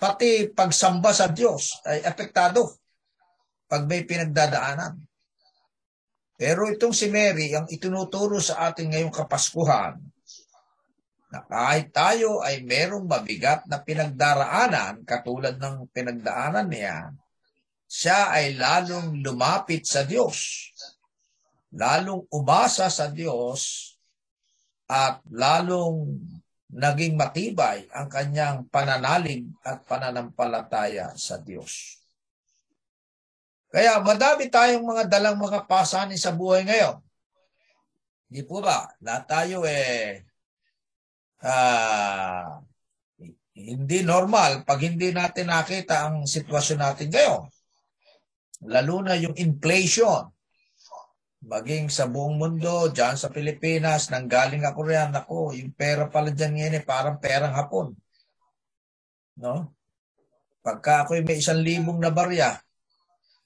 pati 0.00 0.48
pagsamba 0.52 1.12
sa 1.12 1.28
Diyos 1.28 1.80
ay 1.84 2.04
apektado 2.04 2.79
pag 3.70 3.86
may 3.86 4.02
pinagdadaanan. 4.02 4.98
Pero 6.34 6.66
itong 6.66 6.90
si 6.90 7.06
Mary, 7.06 7.54
ang 7.54 7.70
itinuturo 7.70 8.42
sa 8.42 8.66
ating 8.72 8.90
ngayong 8.90 9.14
kapaskuhan, 9.14 9.94
na 11.30 11.46
kahit 11.46 11.94
tayo 11.94 12.42
ay 12.42 12.66
merong 12.66 13.06
mabigat 13.06 13.62
na 13.70 13.78
pinagdaraanan, 13.78 15.06
katulad 15.06 15.54
ng 15.54 15.86
pinagdaanan 15.94 16.66
niya, 16.66 17.14
siya 17.86 18.34
ay 18.34 18.58
lalong 18.58 19.22
lumapit 19.22 19.86
sa 19.86 20.02
Diyos, 20.02 20.70
lalong 21.70 22.26
umasa 22.34 22.90
sa 22.90 23.06
Diyos, 23.14 23.94
at 24.90 25.22
lalong 25.30 26.18
naging 26.74 27.14
matibay 27.14 27.86
ang 27.94 28.10
kanyang 28.10 28.66
pananalig 28.66 29.46
at 29.62 29.86
pananampalataya 29.86 31.14
sa 31.14 31.38
Diyos. 31.38 31.99
Kaya 33.70 34.02
madami 34.02 34.50
tayong 34.50 34.82
mga 34.82 35.04
dalang 35.06 35.38
mga 35.38 35.64
pasanin 35.70 36.18
sa 36.18 36.34
buhay 36.34 36.66
ngayon. 36.66 36.98
Hindi 38.26 38.42
po 38.46 38.58
ba? 38.62 38.90
Lahat 39.02 39.24
tayo 39.26 39.62
eh 39.66 40.26
uh, 41.42 42.58
hindi 43.54 43.98
normal 44.02 44.62
pag 44.66 44.82
hindi 44.82 45.14
natin 45.14 45.50
nakita 45.50 46.06
ang 46.06 46.26
sitwasyon 46.26 46.78
natin 46.78 47.08
ngayon 47.10 47.42
lalo 48.64 49.00
na 49.00 49.16
yung 49.16 49.36
inflation. 49.40 50.28
Maging 51.40 51.88
sa 51.88 52.04
buong 52.04 52.36
mundo, 52.36 52.92
dyan 52.92 53.16
sa 53.16 53.32
Pilipinas, 53.32 54.12
nanggaling 54.12 54.68
ako 54.68 54.78
riyan, 54.84 55.16
ako, 55.16 55.56
yung 55.56 55.72
pera 55.72 56.04
pala 56.12 56.28
dyan 56.28 56.52
ngayon 56.52 56.76
eh, 56.76 56.84
parang 56.84 57.16
perang 57.16 57.56
hapon. 57.56 57.96
No? 59.40 59.72
Pagka 60.60 61.08
ako 61.08 61.16
may 61.24 61.40
isang 61.40 61.64
libong 61.64 61.96
na 61.96 62.12
barya, 62.12 62.60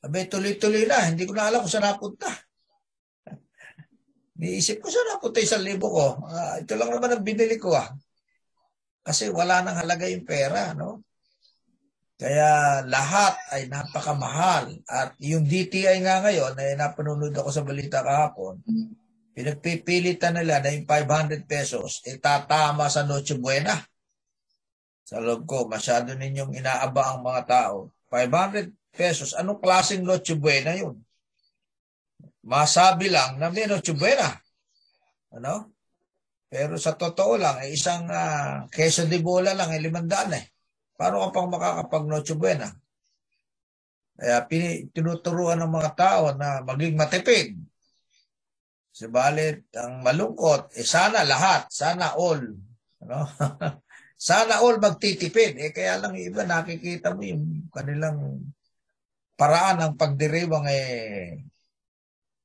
abay 0.05 0.29
tuloy-tuloy 0.29 0.85
na, 0.85 1.09
hindi 1.09 1.25
ko 1.25 1.33
na 1.33 1.49
alam 1.49 1.65
kung 1.65 1.73
saan 1.73 1.89
napunta. 1.89 2.29
Niisip 4.41 4.85
ko 4.85 4.93
saan 4.93 5.17
napunta 5.17 5.41
isang 5.41 5.65
libo 5.65 5.89
ko. 5.89 6.07
Uh, 6.29 6.61
ito 6.61 6.77
lang 6.77 6.93
naman 6.93 7.17
ang 7.17 7.25
binili 7.25 7.57
ko 7.57 7.73
ah. 7.73 7.89
Kasi 9.05 9.33
wala 9.33 9.65
nang 9.65 9.81
halaga 9.81 10.09
yung 10.09 10.25
pera, 10.25 10.77
no? 10.77 11.05
Kaya 12.15 12.81
lahat 12.87 13.37
ay 13.53 13.67
napakamahal. 13.69 14.81
At 14.87 15.19
yung 15.21 15.45
DTI 15.45 16.01
nga 16.05 16.23
ngayon, 16.25 16.57
ay 16.57 16.79
napanonood 16.79 17.35
ako 17.35 17.51
sa 17.51 17.67
balita 17.67 18.01
kahapon, 18.01 18.63
pinagpipilitan 19.35 20.39
nila 20.39 20.63
na 20.63 20.73
yung 20.73 20.87
500 20.87 21.45
pesos, 21.45 22.01
itatama 22.07 22.87
sa 22.87 23.03
Noche 23.03 23.35
Buena. 23.37 23.77
Sa 25.05 25.21
loob 25.21 25.45
ko, 25.45 25.69
masyado 25.69 26.17
ninyong 26.17 26.55
inaaba 26.57 27.13
ang 27.13 27.21
mga 27.21 27.43
tao. 27.45 27.93
500 28.09 28.73
pesos, 28.95 29.35
anong 29.35 29.59
klaseng 29.59 30.07
Noche 30.07 30.39
Buena 30.39 30.73
yun? 30.79 30.97
Masabi 32.47 33.11
lang 33.11 33.37
na 33.43 33.51
may 33.51 33.67
Noche 33.67 33.93
Buena. 33.93 34.31
Ano? 35.35 35.75
Pero 36.47 36.79
sa 36.79 36.95
totoo 36.95 37.35
lang, 37.35 37.67
eh, 37.67 37.75
isang 37.75 38.07
uh, 38.07 38.71
queso 38.71 39.03
de 39.11 39.19
bola 39.19 39.51
lang, 39.59 39.75
eh, 39.75 39.83
limandaan 39.83 40.39
eh. 40.39 40.45
Paano 40.95 41.27
ka 41.27 41.35
pang 41.35 41.51
makakapag 41.51 42.07
Noche 42.07 42.35
Buena? 42.39 42.71
Kaya 44.15 44.47
pini, 44.47 44.87
tinuturuan 44.95 45.59
ng 45.59 45.75
mga 45.75 45.91
tao 45.99 46.31
na 46.39 46.63
maging 46.63 46.95
matipid. 46.95 47.59
Subalit, 48.95 49.67
ang 49.75 50.07
malungkot, 50.07 50.79
eh 50.79 50.87
sana 50.87 51.27
lahat, 51.27 51.67
sana 51.75 52.15
all. 52.15 52.47
Ano? 53.03 53.27
sana 54.31 54.63
all 54.63 54.79
magtitipid. 54.79 55.59
Eh 55.59 55.75
kaya 55.75 55.99
lang 55.99 56.15
iba 56.15 56.47
nakikita 56.47 57.11
mo 57.11 57.27
yung 57.27 57.67
kanilang 57.75 58.39
paraan 59.35 59.83
ng 59.83 59.95
pagdiriwang 59.99 60.67
eh 60.71 61.43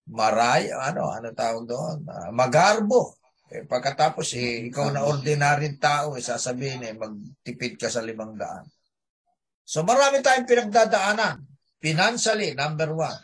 maray, 0.09 0.73
ano, 0.73 1.13
ano 1.13 1.29
tawag 1.31 1.65
doon? 1.69 1.97
Uh, 2.05 2.31
magarbo. 2.33 3.13
Eh, 3.49 3.65
pagkatapos, 3.65 4.37
eh, 4.37 4.69
ikaw 4.69 4.93
na 4.93 5.05
ordinaryong 5.05 5.81
tao, 5.81 6.13
eh, 6.17 6.21
sasabihin, 6.21 6.85
eh, 6.85 6.93
magtipid 6.93 7.81
ka 7.81 7.89
sa 7.89 8.01
limang 8.05 8.37
daan. 8.37 8.65
So, 9.65 9.85
marami 9.85 10.21
tayong 10.21 10.49
pinagdadaanan. 10.49 11.45
Financially, 11.81 12.53
number 12.57 12.93
one. 12.93 13.21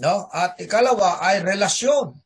No? 0.00 0.28
At 0.32 0.56
ikalawa 0.60 1.20
ay 1.24 1.44
relasyon. 1.44 2.16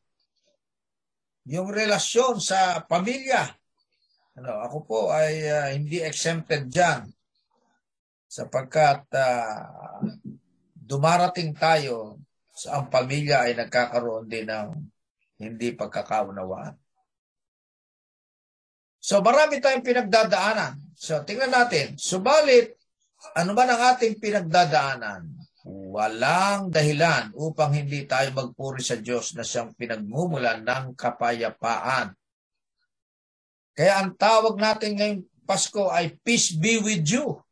Yung 1.50 1.70
relasyon 1.70 2.42
sa 2.42 2.82
pamilya. 2.86 3.46
Ano, 4.38 4.58
ako 4.62 4.78
po 4.86 4.98
ay 5.14 5.46
uh, 5.46 5.70
hindi 5.72 6.02
exempted 6.02 6.68
dyan 6.68 7.15
sapagkat 8.36 9.08
uh, 9.16 10.04
dumarating 10.76 11.56
tayo 11.56 12.20
sa 12.52 12.80
ang 12.80 12.92
pamilya 12.92 13.48
ay 13.48 13.56
nagkakaroon 13.56 14.28
din 14.28 14.44
ng 14.44 14.76
hindi 15.40 15.72
pagkakaunawaan. 15.72 16.76
So 19.00 19.24
marami 19.24 19.56
tayong 19.60 19.84
pinagdadaanan. 19.84 20.92
So 20.92 21.24
tingnan 21.24 21.52
natin. 21.52 21.96
Subalit, 21.96 22.76
ano 23.32 23.56
man 23.56 23.72
ang 23.72 23.96
ating 23.96 24.20
pinagdadaanan, 24.20 25.32
walang 25.64 26.68
dahilan 26.68 27.32
upang 27.32 27.72
hindi 27.72 28.04
tayo 28.04 28.36
magpuri 28.36 28.84
sa 28.84 29.00
Diyos 29.00 29.32
na 29.32 29.44
siyang 29.48 29.72
pinagmumulan 29.72 30.60
ng 30.60 30.92
kapayapaan. 30.92 32.12
Kaya 33.76 33.92
ang 34.04 34.12
tawag 34.16 34.60
natin 34.60 34.92
ngayong 34.96 35.24
Pasko 35.46 35.88
ay 35.88 36.16
Peace 36.20 36.56
be 36.56 36.80
with 36.80 37.04
you 37.06 37.45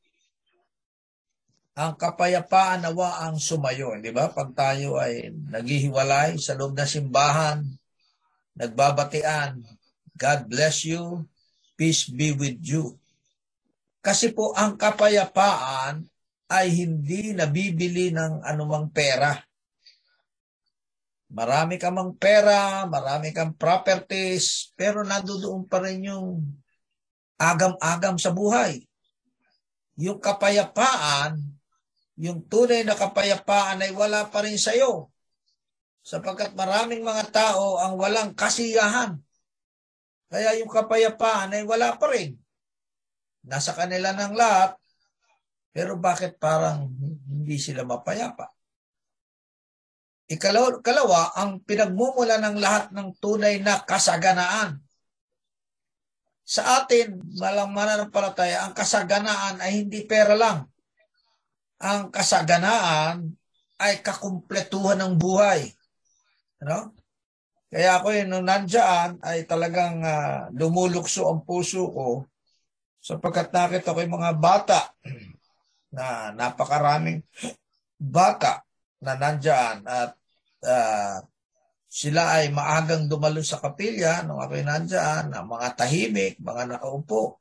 ang 1.75 1.99
kapayapaan 1.99 2.87
nawa 2.87 3.27
ang 3.27 3.37
sumayo. 3.43 3.99
Di 3.99 4.15
ba? 4.15 4.31
Pag 4.31 4.55
tayo 4.55 4.95
ay 4.95 5.35
naghihiwalay 5.35 6.39
sa 6.39 6.55
loob 6.55 6.79
ng 6.79 6.87
simbahan, 6.87 7.67
nagbabatian, 8.55 9.59
God 10.15 10.41
bless 10.47 10.87
you, 10.87 11.27
peace 11.75 12.07
be 12.07 12.31
with 12.31 12.63
you. 12.63 12.95
Kasi 13.99 14.31
po 14.31 14.55
ang 14.55 14.79
kapayapaan 14.79 16.07
ay 16.47 16.71
hindi 16.71 17.35
nabibili 17.35 18.15
ng 18.15 18.47
anumang 18.47 18.95
pera. 18.95 19.35
Marami 21.35 21.75
ka 21.83 21.91
mang 21.91 22.15
pera, 22.15 22.87
marami 22.87 23.35
kang 23.35 23.59
properties, 23.59 24.71
pero 24.79 25.03
nandoon 25.03 25.67
pa 25.67 25.83
rin 25.83 26.07
yung 26.07 26.39
agam-agam 27.35 28.15
sa 28.15 28.31
buhay. 28.31 28.87
Yung 29.99 30.23
kapayapaan 30.23 31.55
yung 32.15 32.47
tunay 32.47 32.87
na 32.87 32.95
kapayapaan 32.95 33.83
ay 33.83 33.91
wala 33.91 34.31
pa 34.31 34.47
rin 34.47 34.55
sa 34.55 34.71
iyo. 34.71 35.11
Sapagkat 36.05 36.55
maraming 36.55 37.03
mga 37.03 37.33
tao 37.33 37.81
ang 37.81 37.99
walang 37.99 38.37
kasiyahan. 38.37 39.19
Kaya 40.31 40.59
yung 40.63 40.71
kapayapaan 40.71 41.57
ay 41.59 41.63
wala 41.67 41.97
pa 41.99 42.07
rin. 42.13 42.39
Nasa 43.45 43.75
kanila 43.75 44.15
ng 44.15 44.35
lahat, 44.37 44.79
pero 45.75 45.99
bakit 45.99 46.39
parang 46.39 46.87
hindi 47.27 47.59
sila 47.59 47.83
mapayapa? 47.83 48.47
Ikalawa, 50.25 50.81
kalawa, 50.81 51.21
ang 51.37 51.61
pinagmumula 51.61 52.41
ng 52.41 52.57
lahat 52.57 52.85
ng 52.95 53.09
tunay 53.21 53.61
na 53.61 53.83
kasaganaan. 53.85 54.81
Sa 56.45 56.81
atin, 56.81 57.21
malang 57.37 57.73
mananampalataya, 57.73 58.65
ang 58.65 58.73
kasaganaan 58.73 59.61
ay 59.61 59.85
hindi 59.85 60.05
pera 60.05 60.37
lang 60.37 60.74
ang 61.85 62.09
kasaganaan 62.09 63.37
ay 63.77 64.01
kakumpletuhan 64.01 65.05
ng 65.05 65.15
buhay. 65.21 65.69
Ano? 66.65 66.97
Kaya 67.69 68.01
ako 68.01 68.09
yun, 68.17 68.29
nung 68.33 68.49
nandyan, 68.49 69.21
ay 69.21 69.45
talagang 69.45 70.01
uh, 70.01 70.49
lumulukso 70.57 71.29
ang 71.29 71.45
puso 71.45 71.85
ko 71.93 72.25
sapagkat 73.05 73.53
nakita 73.53 73.93
ko 73.93 74.01
yung 74.01 74.17
mga 74.17 74.33
bata 74.41 74.81
na 75.97 76.33
napakaraming 76.33 77.21
bata 78.01 78.65
na 79.05 79.13
nandyan 79.21 79.85
at 79.85 80.17
uh, 80.65 81.21
sila 81.93 82.41
ay 82.41 82.49
maagang 82.49 83.05
dumalo 83.07 83.45
sa 83.45 83.61
kapilya 83.61 84.25
nung 84.25 84.41
ako'y 84.41 84.65
nandyan, 84.65 85.31
na 85.31 85.45
mga 85.45 85.79
tahimik, 85.79 86.41
mga 86.41 86.75
nakaupo. 86.75 87.39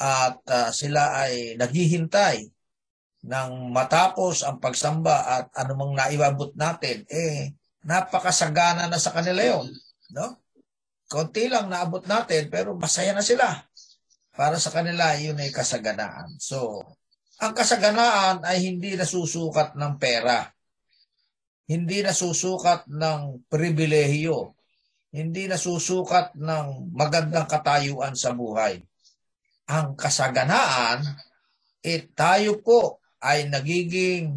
At 0.00 0.42
uh, 0.48 0.74
sila 0.74 1.22
ay 1.22 1.54
naghihintay 1.54 2.53
nang 3.24 3.72
matapos 3.72 4.44
ang 4.44 4.60
pagsamba 4.60 5.16
at 5.24 5.44
anumang 5.56 5.96
naibabot 5.96 6.52
natin, 6.52 7.08
eh, 7.08 7.56
napakasagana 7.84 8.84
na 8.88 9.00
sa 9.00 9.16
kanila 9.16 9.40
yon 9.40 9.72
no? 10.12 10.44
Konti 11.08 11.48
lang 11.48 11.68
naabot 11.68 12.04
natin, 12.04 12.48
pero 12.48 12.76
masaya 12.76 13.12
na 13.12 13.24
sila. 13.24 13.64
Para 14.34 14.58
sa 14.58 14.72
kanila, 14.72 15.14
yun 15.14 15.38
ay 15.38 15.52
kasaganaan. 15.52 16.36
So, 16.40 16.82
ang 17.38 17.52
kasaganaan 17.54 18.42
ay 18.42 18.66
hindi 18.66 18.96
nasusukat 18.96 19.76
ng 19.78 19.94
pera. 20.00 20.48
Hindi 21.68 22.02
nasusukat 22.02 22.88
ng 22.88 23.46
pribilehiyo. 23.46 24.52
Hindi 25.14 25.46
nasusukat 25.46 26.34
ng 26.34 26.92
magandang 26.92 27.46
katayuan 27.46 28.18
sa 28.18 28.34
buhay. 28.34 28.82
Ang 29.70 29.94
kasaganaan, 29.94 31.04
eh 31.84 32.10
tayo 32.10 32.58
po 32.64 33.03
ay 33.24 33.48
nagiging 33.48 34.36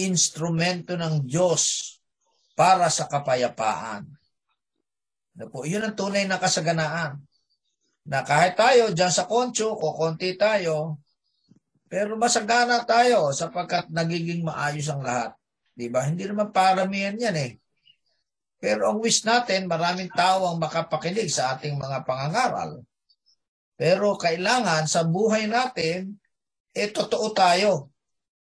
instrumento 0.00 0.96
ng 0.96 1.28
Diyos 1.28 1.94
para 2.56 2.88
sa 2.88 3.04
kapayapaan. 3.04 4.08
Ano 5.36 5.44
po, 5.52 5.68
yun 5.68 5.84
ang 5.84 5.92
tunay 5.92 6.24
na 6.24 6.40
kasaganaan. 6.40 7.20
Na 8.08 8.24
kahit 8.24 8.56
tayo 8.56 8.96
dyan 8.96 9.12
sa 9.12 9.28
koncho, 9.28 9.76
o 9.76 9.92
konti 9.92 10.32
tayo, 10.40 10.98
pero 11.90 12.16
masagana 12.16 12.80
tayo 12.88 13.30
sapagkat 13.30 13.92
nagiging 13.92 14.40
maayos 14.40 14.88
ang 14.88 15.04
lahat. 15.04 15.36
Di 15.74 15.90
ba? 15.92 16.06
Hindi 16.06 16.24
naman 16.24 16.54
paramihan 16.54 17.18
yan 17.18 17.36
eh. 17.36 17.52
Pero 18.56 18.88
ang 18.88 18.98
wish 19.04 19.26
natin, 19.28 19.68
maraming 19.68 20.08
tao 20.14 20.48
ang 20.48 20.56
makapakinig 20.56 21.28
sa 21.28 21.54
ating 21.58 21.76
mga 21.76 22.06
pangangaral. 22.08 22.80
Pero 23.74 24.14
kailangan 24.14 24.86
sa 24.86 25.02
buhay 25.02 25.50
natin, 25.50 26.16
eh 26.72 26.88
totoo 26.90 27.34
tayo 27.34 27.93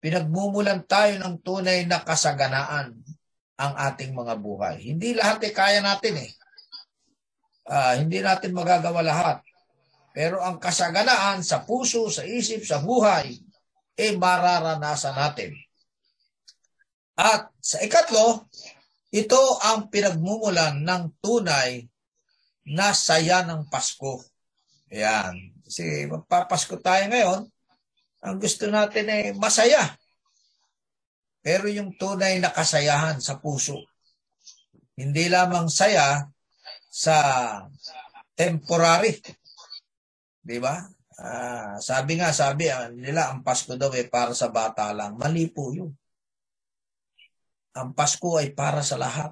pinagmumulan 0.05 0.85
tayo 0.85 1.17
ng 1.17 1.41
tunay 1.41 1.89
na 1.89 2.05
kasaganaan 2.05 2.93
ang 3.57 3.73
ating 3.89 4.13
mga 4.13 4.37
buhay. 4.37 4.77
Hindi 4.85 5.17
lahat 5.17 5.41
eh 5.49 5.49
kaya 5.49 5.81
natin 5.81 6.21
eh. 6.21 6.31
Uh, 7.65 8.05
hindi 8.05 8.21
natin 8.21 8.53
magagawa 8.53 9.01
lahat. 9.01 9.41
Pero 10.13 10.45
ang 10.45 10.61
kasaganaan 10.61 11.41
sa 11.41 11.65
puso, 11.65 12.13
sa 12.13 12.21
isip, 12.21 12.61
sa 12.61 12.85
buhay, 12.85 13.33
eh 13.97 14.13
mararanasan 14.13 15.17
natin. 15.17 15.57
At 17.17 17.49
sa 17.57 17.81
ikatlo, 17.81 18.45
ito 19.09 19.41
ang 19.65 19.89
pinagmumulan 19.89 20.85
ng 20.85 21.17
tunay 21.17 21.81
na 22.69 22.93
saya 22.93 23.41
ng 23.41 23.65
Pasko. 23.73 24.21
Ayan. 24.93 25.49
Kasi 25.65 26.05
magpapasko 26.05 26.77
tayo 26.77 27.09
ngayon, 27.09 27.49
ang 28.25 28.41
gusto 28.41 28.65
natin 28.65 29.05
ay 29.05 29.23
masaya. 29.37 29.93
Pero 31.45 31.69
yung 31.69 31.93
tunay 31.93 32.41
na 32.41 32.49
kasayahan 32.49 33.21
sa 33.21 33.37
puso. 33.37 33.85
Hindi 34.97 35.29
lamang 35.29 35.69
saya 35.69 36.25
sa 36.89 37.17
temporary. 38.33 39.21
Di 40.41 40.57
ba? 40.57 40.81
Ah, 41.21 41.77
sabi 41.77 42.17
nga, 42.17 42.33
sabi 42.33 42.73
ah, 42.73 42.89
nila, 42.89 43.29
ang 43.29 43.45
Pasko 43.45 43.77
daw 43.77 43.93
ay 43.93 44.09
para 44.09 44.33
sa 44.33 44.49
bata 44.49 44.89
lang. 44.89 45.21
Mali 45.21 45.45
po 45.53 45.69
yun. 45.69 45.93
Ang 47.77 47.93
Pasko 47.93 48.41
ay 48.41 48.49
para 48.57 48.81
sa 48.81 48.97
lahat. 48.97 49.31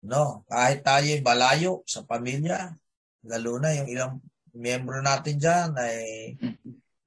No, 0.00 0.48
kahit 0.48 0.80
tayo 0.80 1.12
ay 1.12 1.20
balayo 1.20 1.84
sa 1.84 2.00
pamilya, 2.08 2.72
lalo 3.28 3.60
na 3.60 3.76
yung 3.76 3.88
ilang 3.92 4.14
miyembro 4.56 4.98
natin 5.04 5.36
dyan 5.36 5.70
ay 5.76 6.34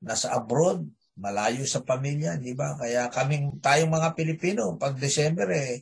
nasa 0.03 0.35
abroad, 0.35 0.83
malayo 1.17 1.63
sa 1.63 1.81
pamilya, 1.85 2.35
di 2.41 2.53
ba? 2.57 2.75
Kaya 2.75 3.07
kaming 3.07 3.61
tayong 3.63 3.91
mga 3.93 4.09
Pilipino, 4.17 4.75
pag 4.75 4.97
December 4.97 5.47
eh, 5.53 5.81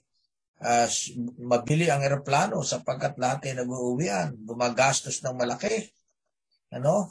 s- 0.86 1.18
mabili 1.42 1.90
ang 1.90 2.06
eroplano 2.06 2.62
sapagkat 2.62 3.18
lahat 3.18 3.50
ay 3.50 3.54
nag-uuwian, 3.64 4.38
gumagastos 4.46 5.26
ng 5.26 5.36
malaki. 5.36 5.90
Ano? 6.78 7.10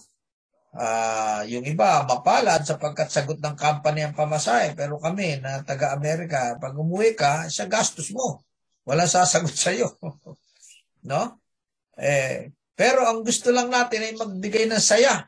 Ah, 0.70 1.42
yung 1.50 1.66
iba 1.66 2.06
mapalad 2.06 2.62
sapagkat 2.62 3.10
sagot 3.10 3.42
ng 3.42 3.58
company 3.58 4.06
ang 4.06 4.14
pamasahe, 4.14 4.78
pero 4.78 5.02
kami 5.02 5.42
na 5.42 5.66
taga-Amerika, 5.66 6.54
pag 6.62 6.78
umuwi 6.78 7.18
ka, 7.18 7.50
sa 7.50 7.66
gastos 7.66 8.14
mo. 8.14 8.46
Wala 8.86 9.10
sasagot 9.10 9.50
sa 9.50 9.74
iyo. 9.74 9.98
no? 11.10 11.42
Eh, 11.98 12.54
pero 12.78 13.04
ang 13.04 13.26
gusto 13.26 13.50
lang 13.50 13.68
natin 13.68 14.00
ay 14.06 14.12
magbigay 14.16 14.64
ng 14.70 14.80
saya. 14.80 15.26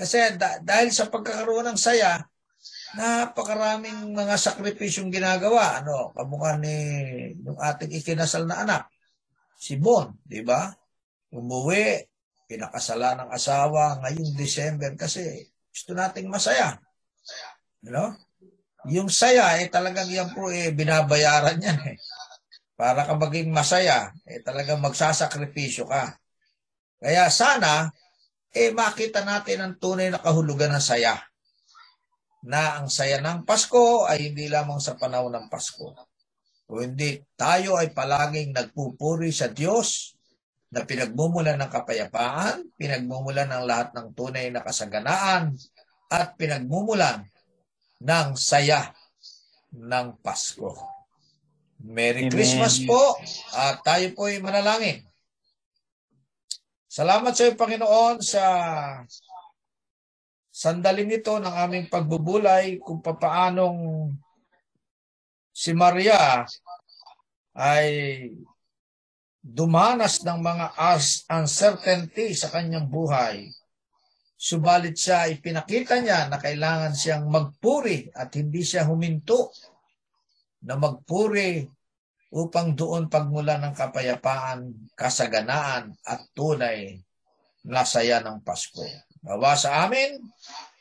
Kasi 0.00 0.40
da- 0.40 0.64
dahil 0.64 0.88
sa 0.88 1.12
pagkakaroon 1.12 1.68
ng 1.68 1.76
saya, 1.76 2.24
napakaraming 2.96 4.16
mga 4.16 4.40
sakripisyong 4.40 5.12
ginagawa. 5.12 5.84
Ano, 5.84 6.16
kamukha 6.16 6.56
ni 6.56 6.72
yung 7.44 7.60
ating 7.60 7.92
ikinasal 8.00 8.48
na 8.48 8.64
anak, 8.64 8.82
si 9.60 9.76
Bon, 9.76 10.08
di 10.24 10.40
ba? 10.40 10.72
Umuwi, 11.36 12.00
pinakasala 12.48 13.14
ng 13.20 13.30
asawa 13.30 14.00
ngayong 14.00 14.32
December 14.34 14.96
kasi 14.96 15.52
gusto 15.68 15.92
nating 15.92 16.32
masaya. 16.32 16.80
You 17.84 17.92
know? 17.92 18.16
Yung 18.88 19.12
saya, 19.12 19.60
eh 19.60 19.68
talagang 19.68 20.08
yan 20.08 20.32
po 20.32 20.48
eh, 20.48 20.72
binabayaran 20.72 21.60
yan 21.60 21.78
eh. 21.94 22.00
Para 22.72 23.04
ka 23.04 23.12
maging 23.12 23.52
masaya, 23.52 24.08
eh 24.24 24.40
talagang 24.40 24.80
magsasakripisyo 24.80 25.84
ka. 25.84 26.16
Kaya 26.96 27.28
sana, 27.28 27.92
eh 28.50 28.74
makita 28.74 29.22
natin 29.22 29.62
ang 29.62 29.74
tunay 29.78 30.10
na 30.10 30.18
kahulugan 30.18 30.74
ng 30.74 30.82
saya. 30.82 31.18
Na 32.46 32.80
ang 32.80 32.88
saya 32.88 33.20
ng 33.20 33.44
Pasko 33.44 34.08
ay 34.08 34.32
hindi 34.32 34.50
lamang 34.50 34.80
sa 34.82 34.96
panahon 34.96 35.30
ng 35.36 35.46
Pasko. 35.46 35.92
O 36.70 36.78
hindi, 36.78 37.18
tayo 37.34 37.76
ay 37.76 37.90
palaging 37.90 38.54
nagpupuri 38.54 39.34
sa 39.34 39.50
Diyos 39.50 40.14
na 40.70 40.86
pinagmumulan 40.86 41.58
ng 41.58 41.70
kapayapaan, 41.70 42.70
pinagmumulan 42.78 43.50
ng 43.50 43.66
lahat 43.66 43.90
ng 43.90 44.14
tunay 44.14 44.54
na 44.54 44.62
kasaganaan, 44.62 45.58
at 46.10 46.38
pinagmumulan 46.38 47.26
ng 48.02 48.28
saya 48.38 48.94
ng 49.74 50.18
Pasko. 50.22 50.74
Merry 51.80 52.28
Amen. 52.28 52.34
Christmas 52.34 52.82
po 52.86 53.18
at 53.56 53.82
tayo 53.82 54.14
po 54.14 54.30
ay 54.30 54.38
manalangin. 54.38 55.09
Salamat 56.90 57.30
sa 57.38 57.46
iyo, 57.46 57.54
Panginoon, 57.54 58.18
sa 58.18 58.44
sandaling 60.50 61.22
ito 61.22 61.38
ng 61.38 61.54
aming 61.54 61.86
pagbubulay 61.86 62.82
kung 62.82 62.98
papaanong 62.98 64.10
si 65.54 65.70
Maria 65.70 66.42
ay 67.54 67.86
dumanas 69.38 70.26
ng 70.26 70.42
mga 70.42 70.66
uncertainty 71.30 72.34
sa 72.34 72.50
kanyang 72.50 72.90
buhay. 72.90 73.46
Subalit 74.34 74.98
siya 74.98 75.30
ay 75.30 75.38
pinakita 75.38 76.02
niya 76.02 76.26
na 76.26 76.42
kailangan 76.42 76.90
siyang 76.90 77.30
magpuri 77.30 78.10
at 78.18 78.34
hindi 78.34 78.66
siya 78.66 78.90
huminto 78.90 79.54
na 80.66 80.74
magpuri 80.74 81.70
upang 82.30 82.78
doon 82.78 83.10
pagmula 83.10 83.58
ng 83.58 83.74
kapayapaan, 83.74 84.70
kasaganaan 84.94 85.90
at 86.06 86.30
tunay 86.30 87.02
na 87.66 87.82
saya 87.82 88.22
ng 88.22 88.40
Pasko. 88.46 88.86
Bawa 89.20 89.58
sa 89.58 89.84
amin, 89.84 90.22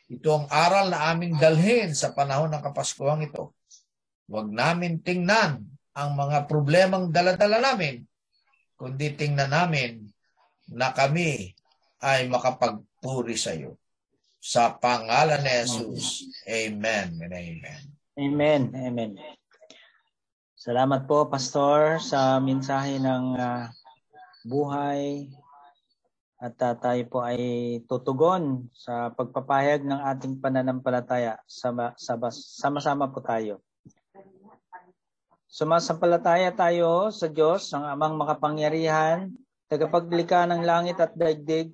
ito 0.09 0.29
ang 0.29 0.47
aral 0.47 0.93
na 0.93 1.09
aming 1.11 1.35
dalhin 1.37 1.91
sa 1.93 2.13
panahon 2.13 2.53
ng 2.53 2.63
Kapaskuhan 2.63 3.25
ito. 3.25 3.53
Huwag 4.29 4.49
namin 4.53 5.01
tingnan 5.01 5.65
ang 5.97 6.09
mga 6.13 6.45
problemang 6.45 7.09
daladala 7.09 7.59
namin, 7.59 8.05
kundi 8.77 9.17
tingnan 9.17 9.49
namin 9.49 10.05
na 10.69 10.93
kami 10.93 11.51
ay 11.99 12.29
makapagpuri 12.29 13.35
sa 13.35 13.57
iyo. 13.57 13.75
Sa 14.39 14.71
pangalan 14.79 15.43
ni 15.43 15.51
Jesus, 15.67 16.29
Amen 16.47 17.19
and 17.19 17.33
Amen. 17.35 17.81
Amen. 18.15 18.61
Amen. 18.71 19.11
Salamat 20.59 21.07
po, 21.07 21.23
Pastor, 21.31 22.03
sa 22.03 22.35
mensahe 22.43 22.99
ng 22.99 23.39
ah, 23.39 23.71
buhay. 24.43 25.31
At 26.35 26.59
ah, 26.59 26.75
tayo 26.75 26.99
po 27.07 27.23
ay 27.23 27.39
tutugon 27.87 28.67
sa 28.75 29.07
pagpapahayag 29.07 29.87
ng 29.87 30.03
ating 30.03 30.43
pananampalataya. 30.43 31.39
Sama, 31.47 31.95
sama, 31.95 32.27
sama-sama 32.35 33.07
po 33.07 33.23
tayo. 33.23 33.63
Sumasampalataya 35.47 36.51
tayo 36.51 37.07
sa 37.07 37.31
Diyos, 37.31 37.71
ang 37.71 37.87
amang 37.87 38.19
makapangyarihan, 38.19 39.31
tagapaglikha 39.71 40.43
ng 40.43 40.67
langit 40.67 40.99
at 40.99 41.15
daigdig. 41.15 41.71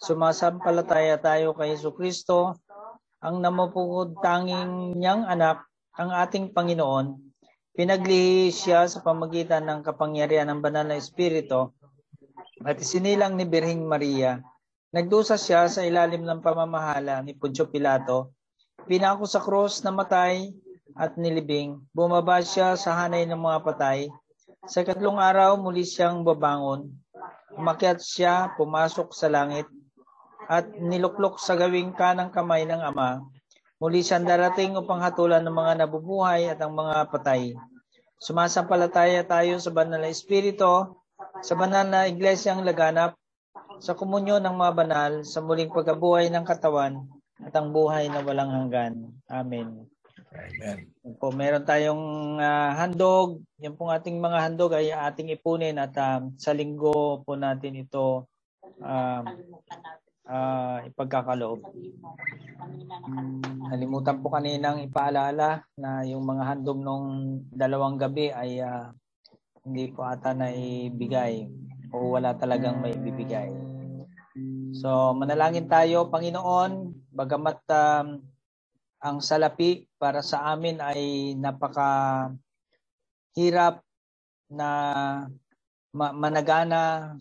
Sumasampalataya 0.00 1.20
tayo 1.20 1.52
kay 1.52 1.76
Yesu 1.76 1.92
Kristo, 1.92 2.56
ang 3.20 3.44
namupugod 3.44 4.16
tanging 4.24 4.96
niyang 4.96 5.28
anak, 5.28 5.68
ang 6.00 6.16
ating 6.16 6.56
Panginoon. 6.56 7.25
Pinaglihi 7.76 8.48
siya 8.48 8.88
sa 8.88 9.04
pamagitan 9.04 9.68
ng 9.68 9.84
kapangyarihan 9.84 10.48
ng 10.48 10.64
banal 10.64 10.88
na 10.88 10.96
Espiritu 10.96 11.76
at 12.64 12.80
isinilang 12.80 13.36
ni 13.36 13.44
Birhing 13.44 13.84
Maria. 13.84 14.40
Nagdusa 14.96 15.36
siya 15.36 15.68
sa 15.68 15.84
ilalim 15.84 16.24
ng 16.24 16.40
pamamahala 16.40 17.20
ni 17.20 17.36
Poncio 17.36 17.68
Pilato. 17.68 18.32
Pinako 18.88 19.28
sa 19.28 19.44
krus 19.44 19.84
na 19.84 19.92
matay 19.92 20.56
at 20.96 21.20
nilibing. 21.20 21.76
Bumaba 21.92 22.40
siya 22.40 22.80
sa 22.80 22.96
hanay 22.96 23.28
ng 23.28 23.36
mga 23.36 23.60
patay. 23.60 24.08
Sa 24.64 24.80
katlong 24.80 25.20
araw, 25.20 25.60
muli 25.60 25.84
siyang 25.84 26.24
babangon. 26.24 26.88
Umakyat 27.60 28.00
siya, 28.00 28.56
pumasok 28.56 29.12
sa 29.12 29.28
langit, 29.28 29.68
at 30.48 30.64
niluklok 30.80 31.36
sa 31.36 31.52
gawing 31.52 31.92
kanang 31.92 32.32
kamay 32.32 32.64
ng 32.64 32.80
Ama. 32.80 33.20
Muli 33.76 34.00
siyang 34.00 34.24
darating 34.24 34.72
upang 34.80 35.04
hatulan 35.04 35.44
ng 35.44 35.52
mga 35.52 35.72
nabubuhay 35.84 36.48
at 36.48 36.56
ang 36.64 36.72
mga 36.72 37.12
patay. 37.12 37.52
Sumasampalataya 38.16 39.20
tayo 39.28 39.60
sa 39.60 39.68
banal 39.68 40.00
na 40.00 40.08
Espiritu, 40.08 40.96
sa 41.44 41.52
banal 41.52 41.84
na 41.84 42.08
iglesyang 42.08 42.64
laganap, 42.64 43.20
sa 43.76 43.92
komunyon 43.92 44.40
ng 44.40 44.56
mga 44.56 44.72
banal, 44.72 45.12
sa 45.28 45.44
muling 45.44 45.68
pagkabuhay 45.68 46.32
ng 46.32 46.48
katawan, 46.48 47.04
at 47.44 47.52
ang 47.52 47.68
buhay 47.68 48.08
na 48.08 48.24
walang 48.24 48.48
hanggan. 48.48 49.12
Amen. 49.28 49.84
Amen. 50.32 50.88
Po, 51.20 51.28
meron 51.28 51.68
tayong 51.68 52.36
ah, 52.40 52.72
handog. 52.80 53.44
Yan 53.60 53.76
pong 53.76 53.92
ating 53.92 54.16
mga 54.16 54.38
handog 54.40 54.72
ay 54.72 54.88
ating 54.88 55.32
ipunin 55.36 55.76
at 55.76 55.92
ah, 56.00 56.24
sa 56.40 56.56
linggo 56.56 57.20
po 57.24 57.36
natin 57.36 57.76
ito 57.84 58.24
um, 58.80 59.24
ah, 60.26 60.82
ipagkakaloob. 60.84 61.62
Nalimutan 63.70 64.22
po 64.22 64.30
kaninang 64.30 64.82
ipaalala 64.86 65.62
na 65.78 66.02
yung 66.06 66.22
mga 66.22 66.42
handog 66.54 66.78
nung 66.82 67.40
dalawang 67.50 67.98
gabi 67.98 68.30
ay 68.34 68.62
ah, 68.62 68.90
hindi 69.66 69.90
po 69.90 70.06
ata 70.06 70.30
na 70.34 70.50
ibigay 70.54 71.46
o 71.90 72.14
wala 72.14 72.34
talagang 72.38 72.78
may 72.78 72.94
bibigay. 72.94 73.50
So 74.76 75.16
manalangin 75.16 75.66
tayo, 75.66 76.12
Panginoon, 76.12 76.92
bagamat 77.10 77.58
um, 77.72 78.20
ang 79.00 79.18
salapi 79.22 79.88
para 79.96 80.20
sa 80.20 80.52
amin 80.52 80.78
ay 80.82 81.32
napaka 81.38 82.30
hirap 83.36 83.80
na 84.50 84.68
ma- 85.92 86.14
managana 86.14 87.14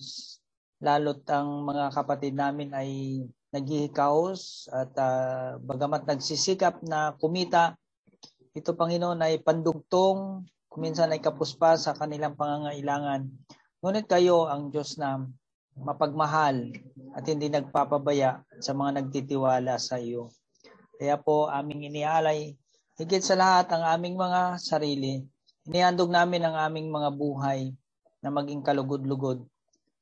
lalo't 0.85 1.25
ang 1.33 1.65
mga 1.65 1.89
kapatid 1.97 2.37
namin 2.37 2.69
ay 2.77 3.21
naghihikaos 3.49 4.69
at 4.69 4.93
ah, 5.01 5.57
bagamat 5.57 6.05
nagsisikap 6.05 6.85
na 6.85 7.17
kumita 7.17 7.73
ito 8.55 8.71
Panginoon 8.71 9.19
ay 9.19 9.43
pandugtong 9.43 10.47
kuminsan 10.71 11.11
ay 11.11 11.19
kapuspa 11.19 11.75
sa 11.75 11.91
kanilang 11.91 12.39
pangangailangan. 12.39 13.27
Ngunit 13.83 14.07
kayo 14.07 14.47
ang 14.47 14.71
Diyos 14.71 14.95
na 14.95 15.23
mapagmahal 15.75 16.71
at 17.15 17.23
hindi 17.27 17.51
nagpapabaya 17.51 18.43
sa 18.63 18.71
mga 18.71 19.03
nagtitiwala 19.03 19.75
sa 19.75 19.99
iyo. 19.99 20.31
Kaya 20.95 21.19
po 21.19 21.51
aming 21.51 21.91
inialay 21.91 22.55
higit 22.95 23.23
sa 23.23 23.35
lahat 23.35 23.71
ang 23.75 23.83
aming 23.83 24.15
mga 24.15 24.55
sarili. 24.55 25.19
Inihandog 25.67 26.11
namin 26.11 26.47
ang 26.47 26.55
aming 26.55 26.87
mga 26.87 27.11
buhay 27.11 27.75
na 28.23 28.31
maging 28.31 28.63
kalugod-lugod 28.63 29.43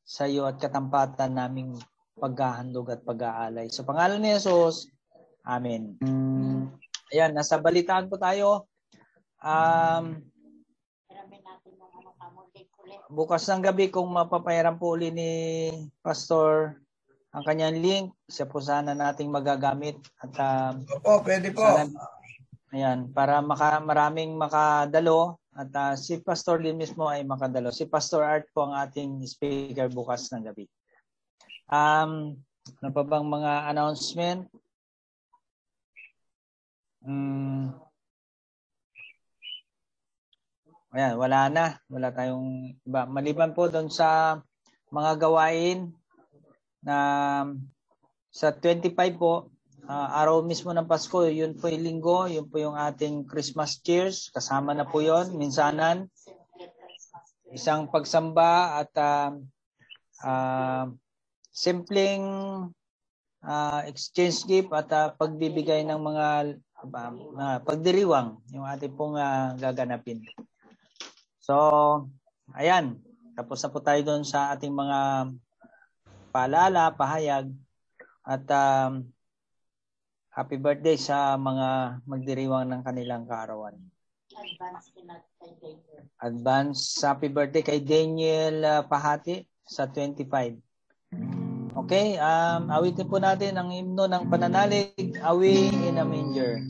sa 0.03 0.27
iyo 0.27 0.43
at 0.45 0.59
katampatan 0.59 1.35
naming 1.35 1.79
paghahandog 2.19 2.93
at 2.93 3.01
pag-aalay. 3.01 3.71
Sa 3.71 3.87
pangalan 3.87 4.21
ni 4.21 4.35
Jesus, 4.35 4.91
Amen. 5.43 5.99
Ayan, 7.11 7.35
nasa 7.35 7.59
balitaan 7.59 8.07
po 8.07 8.15
tayo. 8.15 8.71
Um, 9.43 10.23
bukas 13.11 13.43
ng 13.51 13.59
gabi 13.59 13.91
kung 13.91 14.07
mapapairam 14.07 14.79
po 14.79 14.95
uli 14.95 15.11
ni 15.11 15.31
Pastor 15.99 16.79
ang 17.35 17.43
kanyang 17.43 17.75
link. 17.75 18.05
Siya 18.31 18.47
po 18.47 18.63
sana 18.63 18.95
nating 18.95 19.27
magagamit 19.27 19.99
at 20.23 20.31
ah, 20.39 20.71
Opo, 20.95 21.27
pwede 21.27 21.51
po. 21.51 21.59
sana, 21.59 21.91
ayan, 22.71 23.11
para 23.11 23.43
maka, 23.43 23.83
maraming 23.83 24.39
makadalo 24.39 25.42
at 25.53 25.69
ah, 25.77 25.93
si 25.93 26.17
Pastor 26.17 26.57
din 26.65 26.81
mismo 26.81 27.05
ay 27.05 27.21
makadalo. 27.21 27.69
Si 27.69 27.85
Pastor 27.85 28.25
Art 28.25 28.49
po 28.49 28.65
ang 28.65 28.73
ating 28.73 29.21
speaker 29.29 29.85
bukas 29.93 30.33
ng 30.33 30.49
gabi. 30.49 30.65
Um, 31.69 32.41
ano 32.81 32.89
pa 32.89 33.03
bang 33.05 33.25
mga 33.29 33.51
announcement? 33.69 34.49
Mm. 37.05 37.69
Ayan, 40.93 41.13
wala 41.21 41.39
na. 41.53 41.65
Wala 41.85 42.09
tayong 42.09 42.73
iba. 42.81 43.05
Maliban 43.05 43.53
po 43.53 43.69
doon 43.69 43.93
sa 43.93 44.41
mga 44.89 45.21
gawain 45.21 45.93
na 46.81 46.97
sa 48.33 48.49
25 48.49 48.97
po, 49.21 49.52
ah, 49.87 50.09
araw 50.23 50.43
mismo 50.43 50.71
ng 50.71 50.87
Pasko, 50.87 51.27
yun 51.27 51.55
po 51.55 51.67
yung 51.67 51.83
linggo, 51.83 52.25
yun 52.27 52.47
po 52.47 52.59
yung 52.59 52.75
ating 52.75 53.27
Christmas 53.27 53.79
cheers. 53.79 54.31
Kasama 54.31 54.71
na 54.71 54.87
po 54.87 55.03
yon 55.03 55.35
minsanan. 55.35 56.07
Isang 57.53 57.91
pagsamba 57.91 58.81
at 58.81 58.91
ah, 58.97 59.31
ah, 60.23 60.87
simpleng 61.53 62.25
ah, 63.45 63.85
exchange 63.85 64.49
gift 64.49 64.73
at 64.73 64.89
ah, 64.89 65.13
pagbibigay 65.13 65.85
ng 65.85 66.01
mga 66.01 66.27
ah, 67.37 67.59
pagdiriwang 67.61 68.41
yung 68.49 68.65
ating 68.65 68.97
pong 68.97 69.19
ah, 69.19 69.53
gaganapin. 69.59 70.25
So, 71.43 71.55
ayan. 72.55 72.97
Tapos 73.33 73.61
na 73.61 73.69
po 73.73 73.81
tayo 73.81 74.01
doon 74.01 74.23
sa 74.23 74.53
ating 74.55 74.73
mga 74.73 75.29
paalala, 76.33 76.93
pahayag. 76.93 77.53
At 78.25 78.45
um, 78.49 79.12
happy 80.33 80.57
birthday 80.57 80.97
sa 80.97 81.37
mga 81.37 82.01
magdiriwang 82.09 82.65
ng 82.65 82.81
kanilang 82.81 83.29
kaarawan. 83.29 83.77
Advance. 84.33 84.89
Advance 86.17 86.81
happy 87.05 87.29
birthday 87.29 87.61
kay 87.61 87.79
Daniel 87.79 88.65
uh, 88.65 88.81
Pahati 88.81 89.45
sa 89.61 89.85
25. 89.85 90.57
Okay, 91.73 92.17
um, 92.17 92.69
awitin 92.69 93.09
po 93.09 93.21
natin 93.21 93.57
ang 93.57 93.69
himno 93.69 94.09
ng 94.09 94.29
pananalig, 94.29 94.93
Away 95.21 95.69
in 95.69 96.01
a 96.01 96.05
Manger. 96.05 96.61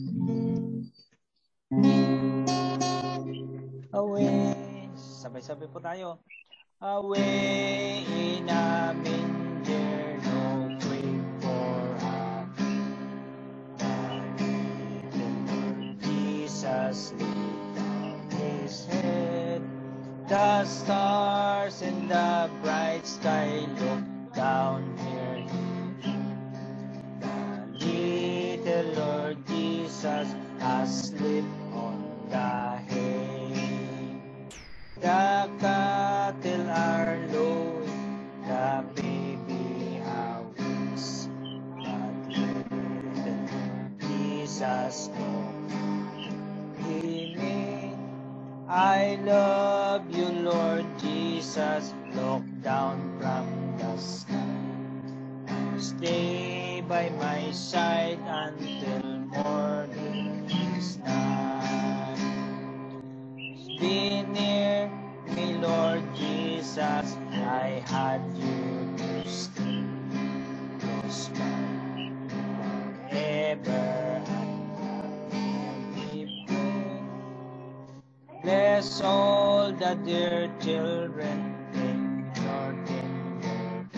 Away, 3.94 4.52
sabay-sabay 4.96 5.68
po 5.70 5.78
tayo. 5.80 6.20
Away 6.82 8.04
in 8.10 8.50
a 8.50 8.90
manger, 8.92 10.13
Laid 16.94 17.74
down 17.74 18.30
his 18.30 18.86
head. 18.86 19.62
The 20.28 20.64
stars 20.64 21.82
in 21.82 22.06
the 22.06 22.48
bright 22.62 23.04
sky 23.04 23.66
look 23.80 24.34
down 24.34 24.96
here. 24.98 25.44
The 27.80 28.58
little 28.58 28.92
Lord 28.94 29.46
Jesus 29.48 30.28
asleep 30.60 31.44
on 31.72 31.98
the 32.30 32.76
hay. 32.88 34.22
The 35.00 35.50
cattle 35.60 36.70
are 36.70 37.18
lowing, 37.32 38.30
the 38.46 38.84
baby 38.94 40.00
howls. 40.04 41.28
But 41.82 42.14
little 42.38 43.90
Jesus 43.98 45.08
knows 45.08 45.53
I 48.74 49.18
love 49.24 50.10
you, 50.10 50.26
Lord 50.26 50.86
Jesus. 51.00 51.94
Look 52.14 52.42
down 52.62 52.98
from 53.20 53.78
the 53.78 53.96
sky. 53.98 54.98
Stay 55.78 56.82
by 56.88 57.10
my 57.20 57.52
side 57.52 58.20
until 58.26 59.02
morning 59.30 60.50
is 60.76 60.98
nigh. 60.98 62.16
Be 63.80 64.22
near 64.22 64.90
me, 65.36 65.54
Lord 65.58 66.02
Jesus. 66.16 67.16
I 67.32 67.82
had 67.86 68.22
you 68.36 68.94
to 68.98 69.28
stay 69.28 69.84
close 70.80 71.28
by 71.30 72.10
forever. 73.10 74.13
Bless 78.44 79.00
all 79.00 79.72
the 79.72 79.96
dear 80.04 80.52
children 80.60 81.56
in 81.72 82.28
your 82.36 82.68
tender 82.84 83.88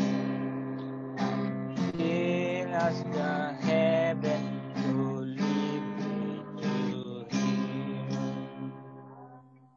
Fill 1.99 2.71
us 2.71 3.03
the 3.11 3.59
heaven 3.67 4.43
to 4.87 4.95
live 5.35 5.89
with 6.55 6.63
you. 6.63 7.27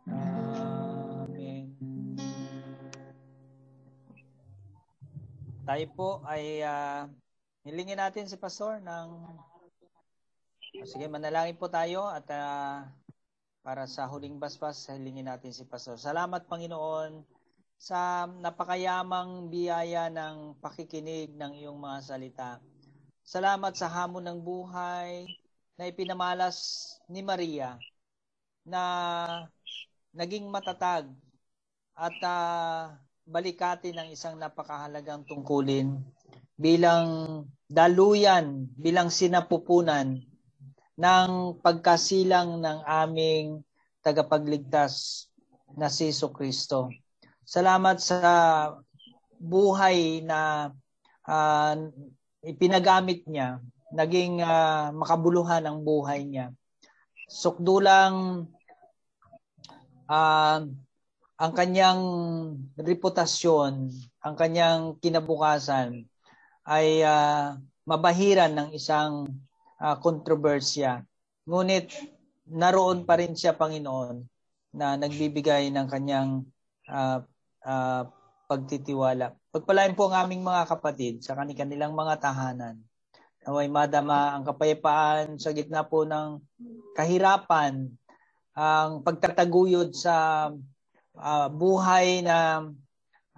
Amen. 0.05 1.73
Tayo 5.65 5.85
po 5.97 6.21
ay 6.29 6.61
ah, 6.61 7.09
hilingin 7.65 7.97
natin 7.97 8.29
si 8.29 8.37
Pastor 8.37 8.85
ng 8.85 9.33
Sige, 10.85 11.09
manalangin 11.09 11.57
po 11.57 11.65
tayo 11.73 12.05
at 12.05 12.29
ah, 12.29 12.85
para 13.59 13.83
sa 13.87 14.07
huling 14.07 14.39
basbas, 14.39 14.87
hilingin 14.87 15.27
natin 15.27 15.51
si 15.51 15.67
Pastor. 15.67 15.99
Salamat 15.99 16.47
Panginoon 16.47 17.23
sa 17.79 18.27
napakayamang 18.27 19.51
biyaya 19.51 20.07
ng 20.11 20.59
pakikinig 20.59 21.31
ng 21.35 21.59
iyong 21.63 21.79
mga 21.79 21.99
salita. 22.03 22.51
Salamat 23.23 23.75
sa 23.75 23.91
hamon 23.91 24.25
ng 24.25 24.39
buhay 24.39 25.27
na 25.79 25.87
ipinamalas 25.87 26.57
ni 27.07 27.23
Maria 27.23 27.79
na 28.63 28.83
naging 30.11 30.47
matatag 30.47 31.07
at 31.95 32.17
ah, 32.23 32.95
balikati 33.27 33.91
ng 33.91 34.11
isang 34.11 34.39
napakahalagang 34.39 35.27
tungkulin 35.27 35.99
bilang 36.59 37.43
daluyan, 37.71 38.67
bilang 38.75 39.07
sinapupunan 39.07 40.19
ng 40.99 41.55
pagkasilang 41.63 42.59
ng 42.59 42.79
aming 42.83 43.63
tagapagligtas 44.03 45.25
na 45.79 45.87
si 45.87 46.11
Yesu 46.11 46.27
Kristo. 46.35 46.91
Salamat 47.47 48.03
sa 48.03 48.19
buhay 49.39 50.19
na 50.27 50.69
ah, 51.23 51.75
ipinagamit 52.43 53.23
niya, 53.31 53.63
naging 53.95 54.43
ah, 54.43 54.91
makabuluhan 54.91 55.63
ang 55.63 55.79
buhay 55.87 56.27
niya. 56.27 56.51
Sukdulang 57.31 58.45
ah, 60.11 60.67
ang 61.39 61.51
kanyang 61.55 62.03
reputasyon, 62.75 63.87
ang 64.19 64.35
kanyang 64.35 64.99
kinabukasan 64.99 66.03
ay 66.67 67.07
ah, 67.07 67.55
mabahiran 67.87 68.51
ng 68.51 68.69
isang 68.75 69.31
ah, 69.79 69.97
kontrobersya. 69.97 71.01
Ngunit 71.47 71.95
naroon 72.51 73.07
pa 73.07 73.17
rin 73.17 73.33
siya, 73.33 73.55
Panginoon, 73.55 74.21
na 74.75 74.99
nagbibigay 74.99 75.71
ng 75.73 75.87
kanyang 75.89 76.45
ah, 76.91 77.23
ah, 77.63 78.03
pagtitiwala. 78.49 79.33
Pagpalain 79.53 79.93
po 79.93 80.09
ang 80.09 80.25
aming 80.25 80.41
mga 80.41 80.63
kapatid 80.69 81.21
sa 81.21 81.37
kanilang 81.37 81.93
mga 81.93 82.17
tahanan. 82.21 82.81
Naway 83.45 83.71
madama 83.71 84.35
ang 84.35 84.43
kapayapaan 84.43 85.39
sa 85.39 85.55
gitna 85.55 85.87
po 85.87 86.03
ng 86.03 86.43
kahirapan, 86.93 87.87
ang 88.57 88.99
pagtataguyod 89.05 89.95
sa 89.95 90.49
ah, 91.15 91.47
buhay 91.47 92.25
na 92.25 92.67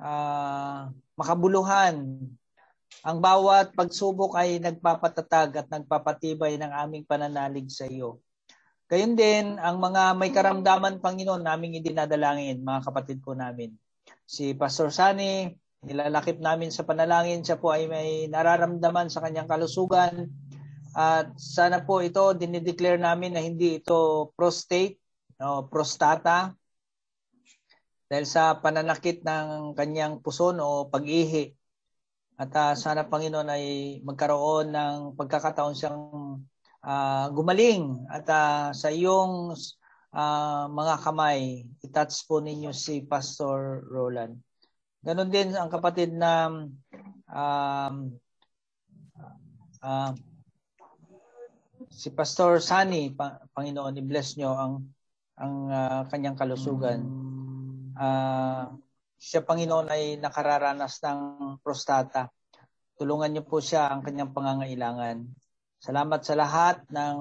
ah, 0.02 0.90
makabuluhan, 1.14 2.18
ang 3.02 3.18
bawat 3.18 3.74
pagsubok 3.74 4.38
ay 4.38 4.62
nagpapatatag 4.62 5.50
at 5.58 5.68
nagpapatibay 5.74 6.54
ng 6.62 6.70
aming 6.70 7.02
pananalig 7.06 7.66
sa 7.74 7.90
iyo. 7.90 8.22
Gayun 8.86 9.18
din, 9.18 9.58
ang 9.58 9.80
mga 9.82 10.14
may 10.20 10.30
karamdaman, 10.30 11.00
Panginoon, 11.02 11.42
naming 11.42 11.80
idinadalangin, 11.80 12.62
mga 12.62 12.92
kapatid 12.92 13.24
po 13.24 13.34
namin. 13.34 13.74
Si 14.28 14.52
Pastor 14.54 14.92
Sani, 14.92 15.48
nilalakip 15.82 16.38
namin 16.38 16.70
sa 16.70 16.84
panalangin, 16.86 17.42
siya 17.42 17.58
po 17.58 17.72
ay 17.72 17.88
may 17.88 18.28
nararamdaman 18.28 19.08
sa 19.08 19.24
kanyang 19.24 19.48
kalusugan. 19.48 20.30
At 20.92 21.40
sana 21.40 21.88
po 21.88 22.04
ito, 22.04 22.36
dinideclare 22.36 23.00
namin 23.00 23.34
na 23.34 23.42
hindi 23.42 23.80
ito 23.80 24.30
prostate, 24.36 25.00
o 25.42 25.66
prostata, 25.66 26.54
dahil 28.12 28.28
sa 28.28 28.60
pananakit 28.60 29.24
ng 29.24 29.72
kanyang 29.72 30.20
puson 30.20 30.60
o 30.60 30.92
pag-ihi 30.92 31.56
At 32.42 32.52
ah, 32.58 32.74
sana 32.74 33.06
Panginoon 33.06 33.54
ay 33.54 33.66
magkaroon 34.02 34.74
ng 34.74 34.98
pagkakataon 35.14 35.78
siyang 35.78 36.02
ah, 36.82 37.30
gumaling 37.30 38.10
at 38.10 38.26
ah, 38.34 38.74
sa 38.74 38.90
iyong 38.90 39.54
ah, 40.10 40.66
mga 40.66 40.96
kamay, 41.06 41.70
itouch 41.86 42.26
po 42.26 42.42
ninyo 42.42 42.74
si 42.74 43.06
Pastor 43.06 43.86
Roland. 43.86 44.42
Ganon 45.06 45.30
din 45.30 45.54
ang 45.54 45.70
kapatid 45.70 46.18
na 46.18 46.50
um, 47.30 47.94
ah, 49.86 50.14
si 51.94 52.10
Pastor 52.10 52.58
Sani, 52.58 53.14
Pa- 53.14 53.38
Panginoon, 53.54 54.02
i-bless 54.02 54.42
nyo 54.42 54.58
ang 54.58 54.74
ang 55.38 55.56
ah, 55.70 56.02
kanyang 56.10 56.38
kalusugan. 56.42 57.06
Ah, 57.94 58.74
siya 59.22 59.46
Panginoon 59.46 59.94
ay 59.94 60.18
nakararanas 60.18 60.98
ng 61.06 61.22
prostata. 61.62 62.34
Tulungan 62.98 63.30
niyo 63.30 63.46
po 63.46 63.62
siya 63.62 63.94
ang 63.94 64.02
kanyang 64.02 64.34
pangangailangan. 64.34 65.30
Salamat 65.78 66.26
sa 66.26 66.34
lahat 66.34 66.82
ng 66.90 67.18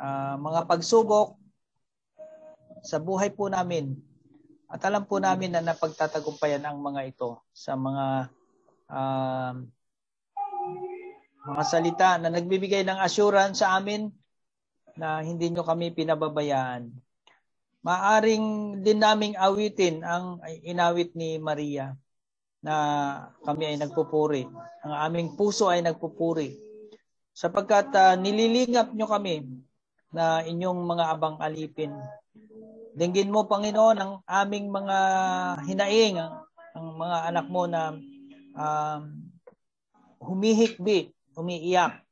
ah, 0.00 0.40
mga 0.40 0.64
pagsubok 0.64 1.36
sa 2.80 2.96
buhay 2.96 3.28
po 3.36 3.52
namin. 3.52 4.00
At 4.68 4.80
alam 4.88 5.04
po 5.04 5.20
namin 5.20 5.52
na 5.52 5.60
napagtatagumpayan 5.60 6.64
ang 6.64 6.80
mga 6.80 7.04
ito 7.04 7.44
sa 7.52 7.76
mga 7.76 8.32
ah, 8.88 9.52
mga 11.48 11.64
salita 11.64 12.16
na 12.16 12.32
nagbibigay 12.32 12.84
ng 12.84 13.00
assurance 13.00 13.60
sa 13.60 13.76
amin 13.76 14.08
na 14.96 15.20
hindi 15.20 15.52
nyo 15.52 15.64
kami 15.64 15.92
pinababayaan. 15.92 17.07
Maaring 17.88 18.78
din 18.84 19.00
naming 19.00 19.32
awitin 19.40 20.04
ang 20.04 20.44
inawit 20.60 21.16
ni 21.16 21.40
Maria 21.40 21.96
na 22.60 22.74
kami 23.48 23.64
ay 23.64 23.76
nagpupuri. 23.80 24.44
Ang 24.84 24.92
aming 24.92 25.40
puso 25.40 25.72
ay 25.72 25.80
nagpupuri. 25.80 26.52
Sapagkat 27.32 27.88
ah, 27.96 28.12
nililingap 28.12 28.92
nyo 28.92 29.08
kami 29.08 29.40
na 30.12 30.44
inyong 30.44 30.84
mga 30.84 31.04
abang 31.16 31.40
alipin. 31.40 31.96
Dinggin 32.92 33.32
mo, 33.32 33.48
Panginoon, 33.48 33.96
ang 33.96 34.12
aming 34.28 34.68
mga 34.68 34.98
hinaing, 35.64 36.20
ang, 36.20 36.44
mga 36.76 37.18
anak 37.32 37.46
mo 37.48 37.64
na 37.64 37.96
um, 38.52 39.00
humihikbi, 40.20 41.08
umiiyak. 41.40 42.04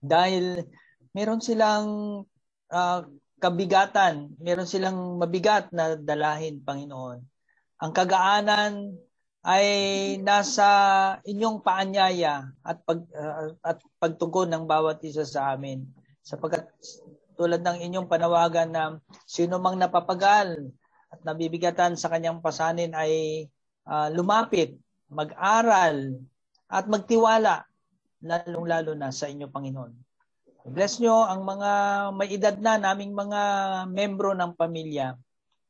Dahil 0.00 0.64
meron 1.12 1.44
silang 1.44 2.24
ah, 2.72 3.04
kabigatan, 3.38 4.34
meron 4.42 4.66
silang 4.66 5.18
mabigat 5.18 5.70
na 5.70 5.94
dalahin, 5.94 6.62
Panginoon. 6.62 7.18
Ang 7.78 7.92
kagaanan 7.94 8.98
ay 9.46 9.66
nasa 10.20 10.68
inyong 11.22 11.62
paanyaya 11.62 12.50
at 12.66 12.82
pag 12.82 13.00
ah, 13.14 13.54
at 13.62 13.78
pagtugon 14.02 14.50
ng 14.50 14.66
bawat 14.66 14.98
isa 15.06 15.22
sa 15.22 15.54
amin. 15.54 15.86
Sapagkat 16.26 16.66
tulad 17.38 17.62
ng 17.62 17.78
inyong 17.78 18.10
panawagan 18.10 18.68
na 18.74 18.84
sino 19.24 19.62
mang 19.62 19.78
napapagal 19.78 20.68
at 21.08 21.20
nabibigatan 21.22 21.94
sa 21.94 22.10
kanyang 22.10 22.42
pasanin 22.42 22.92
ay 22.98 23.46
ah, 23.86 24.10
lumapit, 24.10 24.74
mag-aral 25.08 26.18
at 26.68 26.84
magtiwala 26.90 27.64
lalong-lalo 28.22 28.98
na 28.98 29.14
sa 29.14 29.30
inyo, 29.30 29.46
Panginoon. 29.46 30.07
Bless 30.68 31.00
nyo 31.00 31.24
ang 31.24 31.48
mga 31.48 31.70
may 32.12 32.28
edad 32.28 32.56
na 32.60 32.76
naming 32.76 33.16
mga 33.16 33.40
membro 33.88 34.36
ng 34.36 34.52
pamilya. 34.52 35.16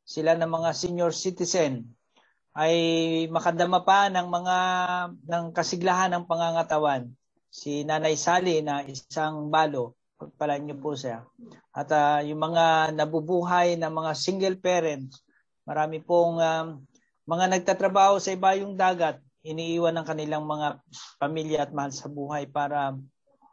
Sila 0.03 0.35
na 0.35 0.43
mga 0.43 0.75
senior 0.75 1.15
citizen 1.15 1.87
ay 2.51 2.75
makadama 3.31 3.79
pa 3.87 4.11
ng 4.11 4.27
mga 4.27 4.57
ng 5.23 5.45
kasiglahan 5.55 6.11
ng 6.11 6.27
pangangatawan. 6.27 7.07
Si 7.47 7.87
Nanay 7.87 8.19
Sally 8.19 8.59
na 8.59 8.83
isang 8.83 9.47
balo, 9.47 9.95
pagpalaan 10.19 10.67
niyo 10.67 10.75
po 10.83 10.91
siya. 10.99 11.23
At 11.71 11.87
ah, 11.95 12.19
yung 12.19 12.43
mga 12.43 12.91
nabubuhay 12.91 13.79
na 13.79 13.87
mga 13.87 14.11
single 14.19 14.59
parents, 14.59 15.23
marami 15.63 16.03
pong 16.03 16.43
um, 16.43 16.67
mga 17.23 17.45
nagtatrabaho 17.55 18.19
sa 18.19 18.35
ibayong 18.35 18.75
dagat, 18.75 19.23
iniiwan 19.47 19.95
ng 19.95 20.05
kanilang 20.05 20.43
mga 20.43 20.83
pamilya 21.15 21.59
at 21.63 21.71
mahal 21.71 21.95
sa 21.95 22.11
buhay 22.11 22.51
para 22.51 22.99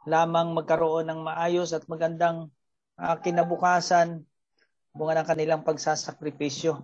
lamang 0.07 0.55
magkaroon 0.55 1.11
ng 1.11 1.19
maayos 1.27 1.75
at 1.75 1.83
magandang 1.91 2.47
ah, 2.95 3.19
kinabukasan 3.19 4.23
bunga 4.95 5.21
ng 5.21 5.29
kanilang 5.29 5.61
pagsasakripisyo. 5.67 6.79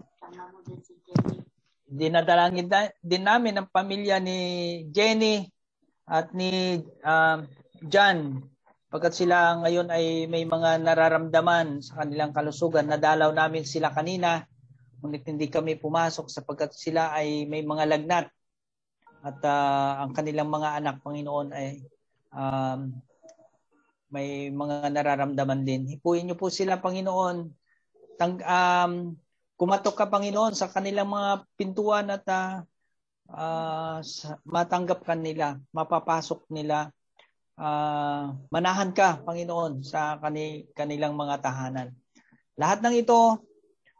Dinadalangin 1.88 2.67
na- 2.67 2.93
din 2.99 3.24
namin 3.24 3.57
ang 3.57 3.67
pamilya 3.71 4.19
ni 4.19 4.39
Jenny 4.91 5.47
at 6.03 6.36
ni 6.36 6.84
um, 7.01 7.47
John 7.88 8.43
pagkat 8.93 9.17
sila 9.17 9.57
ngayon 9.65 9.89
ay 9.89 10.30
may 10.30 10.45
mga 10.45 10.84
nararamdaman 10.84 11.82
sa 11.82 12.05
kanilang 12.05 12.36
kalusugan. 12.36 12.86
Nadalaw 12.86 13.34
namin 13.34 13.65
sila 13.65 13.89
kanina 13.89 14.45
ngunit 15.01 15.26
hindi 15.26 15.49
kami 15.49 15.80
pumasok 15.80 16.30
sapagkat 16.30 16.76
sila 16.78 17.15
ay 17.15 17.49
may 17.49 17.65
mga 17.65 17.88
lagnat 17.89 18.28
at 19.24 19.39
ah, 19.47 20.03
ang 20.03 20.11
kanilang 20.11 20.51
mga 20.51 20.84
anak, 20.84 20.95
Panginoon, 20.99 21.55
ay 21.55 21.80
um, 22.36 22.91
may 24.14 24.53
mga 24.53 24.93
nararamdaman 24.93 25.66
din. 25.66 25.89
Hipuin 25.89 26.30
niyo 26.30 26.38
po 26.38 26.53
sila, 26.53 26.78
Panginoon. 26.78 27.49
Tang, 28.22 28.38
um, 28.38 29.18
kumatok 29.57 29.97
ka, 29.97 30.05
Panginoon, 30.05 30.53
sa 30.53 30.70
kanilang 30.70 31.09
mga 31.09 31.49
pintuan 31.57 32.14
at 32.14 32.22
ah, 32.30 33.97
sa- 34.05 34.38
matanggap 34.45 35.01
ka 35.01 35.18
nila, 35.18 35.57
mapapasok 35.74 36.45
nila. 36.53 36.93
Ah, 37.57 38.38
manahan 38.53 38.93
ka, 38.93 39.26
Panginoon, 39.26 39.82
sa 39.82 40.22
kani, 40.22 40.70
kanilang 40.78 41.18
mga 41.18 41.41
tahanan. 41.41 41.89
Lahat 42.53 42.86
ng 42.86 42.93
ito 42.93 43.41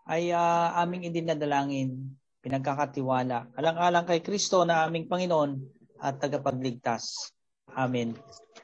ay 0.06 0.30
ah, 0.30 0.78
aming 0.78 1.10
idinadalangin, 1.10 2.14
pinagkakatiwala. 2.46 3.50
Alang-alang 3.58 4.06
kay 4.06 4.22
Kristo 4.22 4.62
na 4.62 4.86
aming 4.86 5.10
Panginoon 5.10 5.58
at 5.98 6.22
tagapagligtas. 6.22 7.34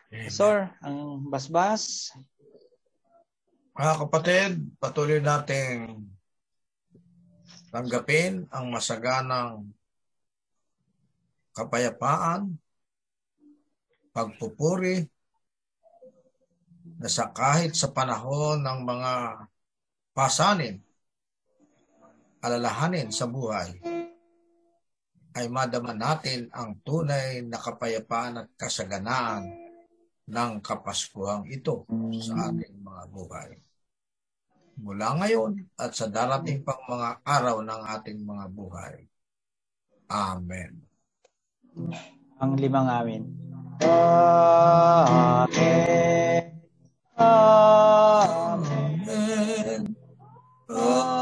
Amen. 0.09 0.33
Sir, 0.33 0.73
ang 0.81 1.21
basbas, 1.29 2.09
Mga 3.77 3.95
kapatid, 3.95 4.51
patuloy 4.81 5.21
nating 5.21 6.03
tanggapin 7.69 8.43
ang 8.49 8.73
masaganang 8.73 9.69
kapayapaan, 11.53 12.57
pagpupuri, 14.11 15.05
na 16.97 17.07
sa 17.07 17.29
kahit 17.29 17.77
sa 17.77 17.93
panahon 17.93 18.65
ng 18.65 18.79
mga 18.81 19.13
pasanin, 20.11 20.81
alalahanin 22.41 23.13
sa 23.13 23.29
buhay, 23.29 23.77
ay 25.37 25.45
madama 25.47 25.93
natin 25.93 26.49
ang 26.49 26.81
tunay 26.83 27.45
na 27.45 27.61
kapayapaan 27.61 28.43
at 28.43 28.47
kasaganaan 28.57 29.68
ng 30.29 30.61
kapaskuhang 30.61 31.49
ito 31.49 31.89
sa 32.21 32.53
ating 32.53 32.77
mga 32.85 33.03
buhay. 33.09 33.57
Mula 34.79 35.19
ngayon 35.19 35.59
at 35.75 35.91
sa 35.91 36.07
darating 36.07 36.63
pang 36.63 36.79
mga 36.87 37.19
araw 37.25 37.59
ng 37.65 37.81
ating 37.99 38.23
mga 38.23 38.45
buhay. 38.53 39.03
Amen. 40.09 40.79
ang 42.39 42.55
limang 42.55 42.87
amin. 42.87 43.27
Amen. 45.09 45.59
Amen. 47.19 48.79
Amen. 50.69 51.18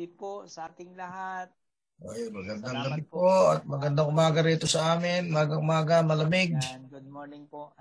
Gabi 0.00 0.16
po 0.16 0.48
sa 0.48 0.72
ating 0.72 0.96
lahat. 0.96 1.52
Ay, 2.00 2.32
magandang 2.32 2.72
Salamat 2.72 2.88
gabi 2.88 3.02
po. 3.04 3.20
po 3.20 3.52
at 3.52 3.62
magandang 3.68 4.08
umaga 4.08 4.40
rito 4.40 4.64
sa 4.64 4.96
amin. 4.96 5.28
Magang 5.28 5.60
umaga, 5.60 6.00
malamig. 6.00 6.56
Yan, 6.56 6.88
good 6.88 7.04
morning 7.04 7.44
po. 7.44 7.76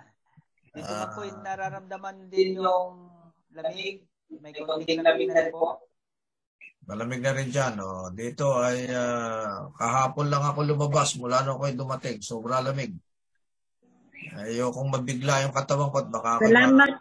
Dito 0.76 0.84
na 0.84 1.08
Ah. 1.08 1.16
po 1.16 1.24
nararamdaman 1.24 2.28
din 2.28 2.60
yung 2.60 3.08
lamig. 3.56 4.04
May 4.36 4.52
konting 4.52 5.00
lamig 5.00 5.32
na 5.32 5.48
rin 5.48 5.56
po. 5.56 5.80
Malamig 6.84 7.24
na 7.24 7.32
rin 7.32 7.48
dyan. 7.48 7.80
Oh. 7.80 8.12
Dito 8.12 8.52
ay 8.60 8.92
ah, 8.92 9.72
kahapon 9.80 10.28
lang 10.28 10.44
ako 10.44 10.68
lumabas 10.68 11.16
mula 11.16 11.48
nung 11.48 11.56
ako'y 11.56 11.80
dumating. 11.80 12.20
Sobra 12.20 12.60
lamig. 12.60 13.00
Ayokong 14.36 14.92
mabigla 14.92 15.48
yung 15.48 15.56
katawan 15.56 15.88
ko 15.88 16.04
at 16.04 16.10
baka 16.12 16.30
ako 16.36 16.52
Salamat, 16.52 16.76
ma- 16.76 17.00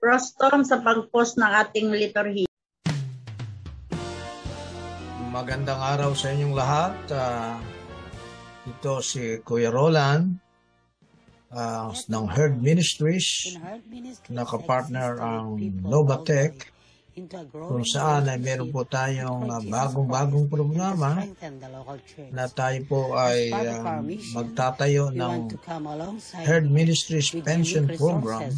Prostom, 0.00 0.64
sa 0.64 0.80
pag-post 0.80 1.36
ng 1.36 1.52
ating 1.52 1.92
liturhy. 1.92 2.48
Magandang 5.32 5.80
araw 5.80 6.12
sa 6.12 6.28
inyong 6.28 6.52
lahat. 6.52 6.92
Ah, 7.08 7.56
ito 8.68 9.00
si 9.00 9.40
Kuya 9.40 9.72
Roland. 9.72 10.36
ah, 11.56 11.88
ng 11.88 12.26
Herd 12.28 12.60
Ministries 12.60 13.56
nakapartner 14.28 15.16
ang 15.16 15.56
Novatech 15.84 16.68
kung 17.52 17.84
saan 17.84 18.24
ay 18.28 18.40
meron 18.40 18.72
po 18.72 18.84
tayong 18.84 19.48
ah, 19.48 19.60
bagong-bagong 19.60 20.52
programa 20.52 21.24
na 22.28 22.44
tayo 22.52 22.78
po 22.84 23.00
ay 23.16 23.52
mission, 24.04 24.36
magtatayo 24.36 25.16
ng 25.16 25.48
Herd 26.44 26.68
Ministries 26.68 27.32
Pension 27.40 27.88
Program 27.88 28.52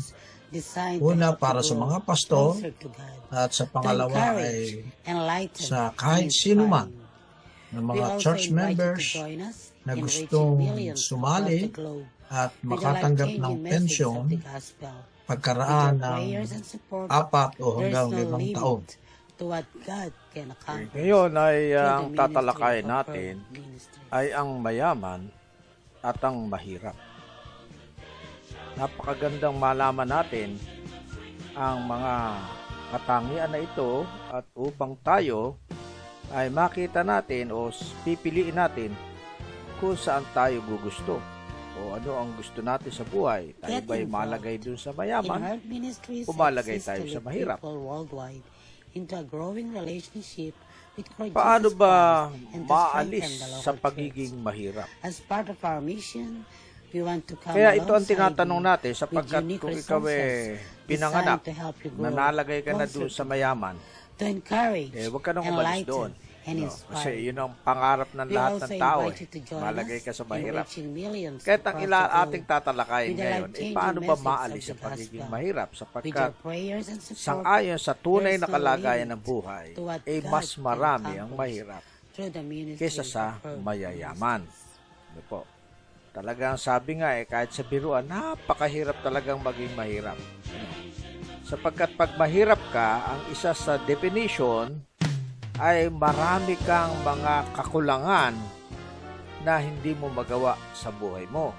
Una, 1.03 1.35
para 1.35 1.67
sa 1.67 1.75
mga 1.75 2.07
pastor, 2.07 2.55
closer 2.55 2.75
to 2.79 2.89
God, 2.95 3.19
at 3.35 3.51
sa 3.51 3.65
pangalawa 3.67 4.39
ay 4.39 4.87
enlighten, 5.03 5.67
sa 5.67 5.91
kahit 5.99 6.31
sino 6.31 6.71
man 6.71 6.95
ng 7.75 7.83
mga 7.83 8.07
church 8.23 8.55
members 8.55 9.19
na 9.83 9.99
gustong 9.99 10.63
sumali 10.95 11.75
at 12.31 12.55
makatanggap 12.63 13.35
ng 13.35 13.55
pensyon 13.67 14.31
pagkaraan 15.25 15.99
ng 15.99 16.23
apat 17.09 17.51
o 17.59 17.81
hanggang 17.81 18.09
limang 18.13 18.47
taon. 18.55 18.83
Ngayon 20.95 21.31
ay 21.35 21.75
the 21.75 21.83
ang 21.83 22.15
of 22.15 22.87
natin 22.87 23.43
ay 24.15 24.31
ang 24.31 24.63
mayaman 24.63 25.27
at 26.05 26.21
ang 26.23 26.47
mahirap. 26.47 26.95
Napakagandang 28.75 29.55
malaman 29.55 30.09
natin 30.09 30.59
ang 31.55 31.87
mga 31.87 32.15
katangian 32.91 33.51
na 33.51 33.61
ito 33.63 34.03
at 34.31 34.47
upang 34.59 34.99
tayo 35.03 35.59
ay 36.35 36.51
makita 36.51 37.07
natin 37.07 37.55
o 37.55 37.71
pipiliin 38.03 38.59
natin 38.59 38.91
kung 39.79 39.95
saan 39.95 40.27
tayo 40.35 40.59
gugusto 40.67 41.23
o 41.75 41.95
ano 41.95 42.11
ang 42.19 42.31
gusto 42.39 42.63
natin 42.63 42.91
sa 42.91 43.07
buhay. 43.07 43.55
Tayo 43.59 43.83
ba'y 43.87 44.07
malagay 44.07 44.57
dun 44.59 44.79
sa 44.79 44.95
mayaman 44.95 45.59
Umalagay 46.27 46.79
exists 46.79 46.91
tayo 46.91 47.03
sa 47.11 47.21
mahirap. 47.23 47.59
Paano 51.35 51.69
ba 51.75 51.95
maalis 52.55 53.43
sa 53.63 53.75
pagiging 53.75 54.39
mahirap? 54.39 54.87
As 55.03 55.19
part 55.19 55.51
of 55.51 55.59
our 55.67 55.83
mission, 55.83 56.47
we 56.95 57.03
want 57.03 57.23
to 57.27 57.35
come 57.35 57.59
Kaya 57.59 57.75
ito 57.75 57.91
ang 57.91 58.07
tinatanong 58.07 58.61
you 58.63 58.69
natin 58.71 58.93
sapagkat 58.95 59.43
kung 59.59 59.75
ikaw 59.75 60.01
eh 60.07 60.63
pinanganak 60.87 61.43
designed 61.43 61.49
to 61.51 61.55
help 61.59 61.77
you 61.83 61.91
grow 61.91 62.07
na 62.07 62.31
nalagay 62.31 62.61
ka 62.63 62.71
na 62.73 62.87
doon 62.87 63.11
sa 63.11 63.27
mayaman, 63.27 63.75
to 64.15 64.25
encourage, 64.31 64.95
eh 64.95 65.11
huwag 65.11 65.23
ka 65.27 65.35
nang 65.35 65.45
umalis 65.51 65.83
doon. 65.83 66.13
and 66.45 66.61
No, 66.61 66.69
kasi 66.69 67.25
yun 67.25 67.41
ang 67.41 67.57
pangarap 67.65 68.13
ng 68.13 68.29
lahat 68.29 68.69
ng 68.69 68.73
tao 68.77 69.09
eh. 69.09 69.17
you 69.17 69.57
Malagay 69.57 70.01
ka 70.05 70.13
sa 70.13 70.29
mahirap. 70.29 70.69
Kahit 71.41 71.65
ang 71.65 71.77
ila 71.81 72.21
ating 72.21 72.45
tatalakayin 72.45 73.17
ngayon, 73.17 73.51
eh 73.57 73.73
paano 73.73 73.99
ba 74.05 74.15
maalis 74.21 74.69
the 74.69 74.77
pagiging 74.77 75.25
mahirap? 75.25 75.73
Sapagkat 75.73 76.37
sangayon 77.17 77.81
sa 77.81 77.97
tunay 77.97 78.37
na 78.37 78.45
kalagayan 78.45 79.09
ng 79.17 79.23
buhay, 79.25 79.73
eh 80.05 80.21
mas 80.29 80.53
marami 80.61 81.17
ang 81.17 81.33
mahirap 81.33 81.81
kesa 82.77 83.03
sa 83.03 83.41
mayayaman. 83.65 84.45
Ano 84.45 85.23
po? 85.25 85.54
Talagang 86.15 86.55
sabi 86.55 87.03
nga 87.03 87.19
eh, 87.19 87.27
kahit 87.27 87.51
sa 87.51 87.67
biruan, 87.67 88.07
napakahirap 88.07 89.03
talagang 89.03 89.43
maging 89.43 89.75
mahirap. 89.75 90.15
Sapagkat 91.43 91.99
pag 91.99 92.15
mahirap 92.15 92.63
ka, 92.71 93.03
ang 93.03 93.35
isa 93.35 93.51
sa 93.51 93.83
definition 93.83 94.79
ay 95.59 95.91
marami 95.91 96.55
kang 96.63 96.95
mga 97.03 97.51
kakulangan 97.59 98.31
na 99.43 99.59
hindi 99.59 99.91
mo 99.99 100.07
magawa 100.07 100.55
sa 100.71 100.95
buhay 100.95 101.27
mo. 101.27 101.51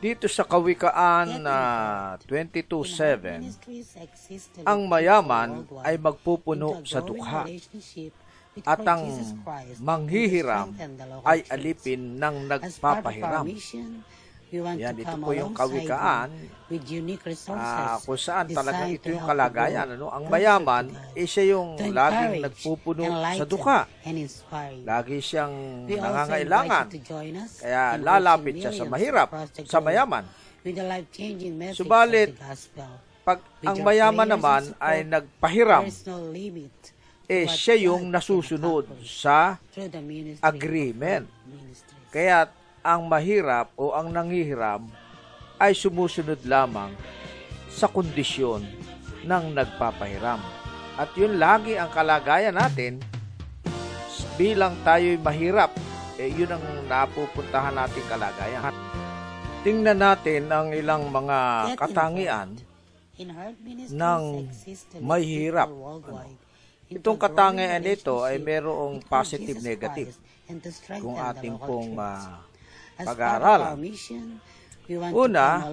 Dito 0.00 0.32
sa 0.32 0.48
kawikaan 0.48 1.44
na 1.44 1.56
22.7, 2.24 4.64
ang 4.64 4.80
mayaman 4.88 5.68
ay 5.84 6.00
magpupuno 6.00 6.80
sa 6.88 7.04
dukha 7.04 7.44
at 8.64 8.80
ang 8.80 9.02
manghihiram 9.78 10.72
ay 11.22 11.44
alipin 11.50 12.16
ng 12.16 12.48
nagpapahiram. 12.48 13.44
Yan, 14.78 14.94
ito 14.94 15.16
po 15.18 15.34
yung 15.34 15.50
kawikaan 15.52 16.30
Ah, 17.50 17.98
kung 17.98 18.14
saan 18.16 18.46
designed 18.46 18.94
ito 18.94 19.02
to 19.02 19.10
yung 19.10 19.26
kalagayan. 19.26 19.86
Ano? 19.90 20.06
Ang 20.08 20.24
mayaman, 20.26 20.84
eh 21.12 21.26
siya 21.26 21.44
yung 21.52 21.74
laging 21.74 22.40
nagpupuno 22.40 23.02
sa 23.34 23.44
you. 23.44 23.86
Lagi 24.82 25.16
siyang 25.18 25.54
nangangailangan. 25.84 26.86
Kaya 27.58 27.82
lalapit 27.98 28.54
siya 28.56 28.70
sa 28.72 28.84
mahirap, 28.84 29.28
sa 29.66 29.78
mayaman. 29.80 30.24
Subalit. 31.72 32.38
Pag 33.20 33.38
ang 33.60 33.78
mayaman 33.82 34.28
naman 34.28 34.62
ay 34.78 35.02
nagpahiram, 35.02 35.82
Eh 37.26 37.50
siya 37.50 37.90
yung 37.90 38.06
nasusunod 38.06 38.86
sa 39.02 39.58
agreement. 40.38 41.26
Kaya 42.14 42.46
ang 42.86 43.10
mahirap 43.10 43.74
o 43.74 43.90
ang 43.90 44.14
nangihiram 44.14 44.86
ay 45.58 45.74
sumusunod 45.74 46.38
lamang 46.46 46.94
sa 47.66 47.90
kondisyon 47.90 48.62
ng 49.26 49.44
nagpapahiram. 49.58 50.38
At 50.94 51.10
yun 51.18 51.42
lagi 51.42 51.74
ang 51.74 51.90
kalagayan 51.90 52.54
natin 52.54 53.02
bilang 54.38 54.78
tayo'y 54.86 55.18
mahirap. 55.18 55.74
Eh, 56.16 56.30
yun 56.30 56.48
ang 56.48 56.62
napupuntahan 56.86 57.74
nating 57.74 58.06
kalagayan. 58.06 58.72
Tingnan 59.66 59.98
natin 59.98 60.46
ang 60.46 60.70
ilang 60.70 61.10
mga 61.10 61.38
katangian 61.74 62.54
ng 63.90 64.22
may 65.02 65.26
hirap. 65.26 65.68
into 65.68 66.45
Itong 66.86 67.18
katangian 67.18 67.82
nito 67.82 68.22
ay 68.22 68.38
merong 68.38 69.02
positive 69.02 69.58
negative. 69.58 70.14
Kung 71.02 71.18
ating 71.18 71.58
pong 71.58 71.98
As 72.96 73.04
pag-aaralan. 73.12 73.76
Una, 75.10 75.66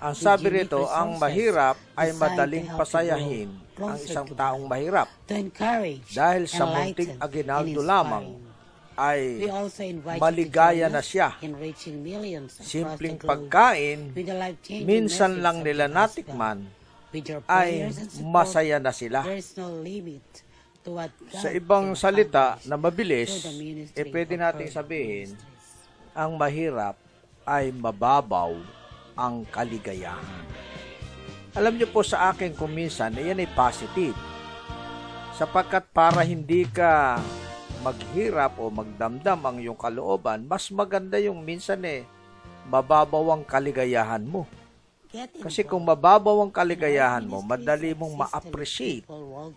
Ang 0.00 0.16
sabi 0.16 0.48
rito, 0.48 0.88
ang 0.88 1.20
mahirap 1.20 1.76
ay 1.92 2.16
madaling 2.16 2.72
pasayahin 2.72 3.52
ang 3.76 4.00
isang 4.00 4.28
taong 4.32 4.64
mahirap 4.64 5.08
dahil 6.08 6.48
sa 6.48 6.64
munting 6.64 7.20
aginaldo 7.20 7.84
lamang 7.84 8.40
ay 8.96 9.48
maligaya 10.16 10.88
na 10.88 11.04
siya. 11.04 11.36
simpleng 12.64 13.16
pagkain, 13.20 14.12
minsan 14.84 15.40
lang 15.40 15.60
nila 15.64 15.88
natikman, 15.88 16.68
ay 17.50 17.90
masaya 18.22 18.78
na 18.78 18.94
sila. 18.94 19.26
Sa 21.34 21.48
ibang 21.52 21.92
salita 21.92 22.56
na 22.64 22.80
mabilis, 22.80 23.44
eh 23.92 24.04
pwede 24.08 24.38
nating 24.38 24.72
sabihin, 24.72 25.28
ang 26.16 26.38
mahirap 26.40 26.96
ay 27.44 27.74
mababaw 27.74 28.56
ang 29.18 29.44
kaligayahan. 29.50 30.46
Alam 31.50 31.76
niyo 31.76 31.90
po 31.90 32.06
sa 32.06 32.30
akin 32.30 32.54
kung 32.54 32.70
minsan, 32.70 33.10
eh, 33.18 33.28
yan 33.28 33.42
ay 33.42 33.50
positive. 33.50 34.14
Sapagkat 35.34 35.90
para 35.90 36.22
hindi 36.22 36.62
ka 36.64 37.18
maghirap 37.82 38.60
o 38.60 38.70
magdamdam 38.70 39.40
ang 39.42 39.56
iyong 39.58 39.76
kalooban, 39.76 40.46
mas 40.46 40.70
maganda 40.70 41.18
yung 41.18 41.42
minsan 41.42 41.82
eh, 41.82 42.06
mababaw 42.70 43.34
ang 43.34 43.42
kaligayahan 43.42 44.22
mo. 44.22 44.46
Kasi 45.42 45.66
kung 45.66 45.82
mababaw 45.82 46.46
ang 46.46 46.52
kaligayahan 46.54 47.26
mo, 47.26 47.42
madali 47.42 47.90
mong 47.98 48.14
ma-appreciate 48.14 49.10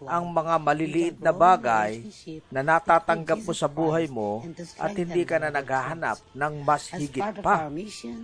ang 0.10 0.26
mga 0.26 0.56
maliliit 0.58 1.18
na 1.22 1.30
bagay 1.30 2.02
na 2.50 2.66
natatanggap 2.66 3.38
mo 3.46 3.54
sa 3.54 3.70
buhay 3.70 4.10
mo 4.10 4.42
at 4.82 4.98
hindi 4.98 5.22
ka 5.22 5.38
na 5.38 5.54
naghahanap 5.54 6.18
ng 6.34 6.54
mas 6.66 6.90
As 6.90 6.98
higit 6.98 7.22
pa. 7.46 7.70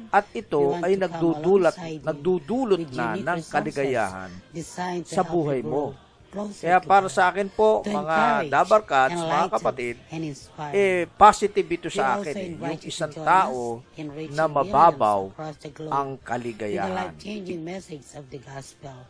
At 0.10 0.26
ito 0.34 0.74
ay 0.82 0.98
nagdudulot 0.98 1.78
with 2.82 2.98
na 2.98 3.14
ng 3.14 3.40
kaligayahan 3.46 4.34
sa 5.06 5.22
buhay 5.22 5.62
mo. 5.62 5.94
Kaya 6.30 6.78
para 6.78 7.10
sa 7.10 7.34
akin 7.34 7.50
po, 7.50 7.82
mga 7.82 8.46
dabarkats, 8.46 9.18
mga 9.18 9.48
kapatid, 9.50 9.96
eh, 10.70 11.10
positive 11.18 11.66
ito 11.66 11.90
sa 11.90 12.22
akin. 12.22 12.36
Eh. 12.38 12.54
Yung 12.54 12.82
isang 12.86 13.10
tao 13.10 13.82
na 14.30 14.46
mababaw 14.46 15.34
ang 15.90 16.22
kaligayahan. 16.22 17.18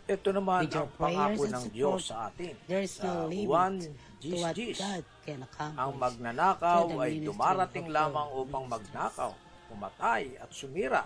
Ito 0.08 0.30
naman 0.32 0.72
ang 0.72 0.90
pangako 0.96 1.44
ng 1.44 1.66
Diyos 1.76 2.08
sa 2.08 2.32
atin. 2.32 2.56
Sa 2.88 3.28
no 3.28 3.36
Juan 3.36 3.84
limit 3.84 4.00
to 4.20 4.36
what 4.40 4.56
10:10, 4.56 4.80
God 4.80 5.04
can 5.24 5.40
accomplish. 5.44 5.80
Ang 5.80 5.92
magnanakaw 6.00 6.84
ay 7.04 7.12
dumarating 7.20 7.88
lamang 7.92 8.28
upang 8.36 8.64
magnakaw, 8.68 9.32
pumatay 9.68 10.40
at 10.40 10.50
sumira. 10.56 11.04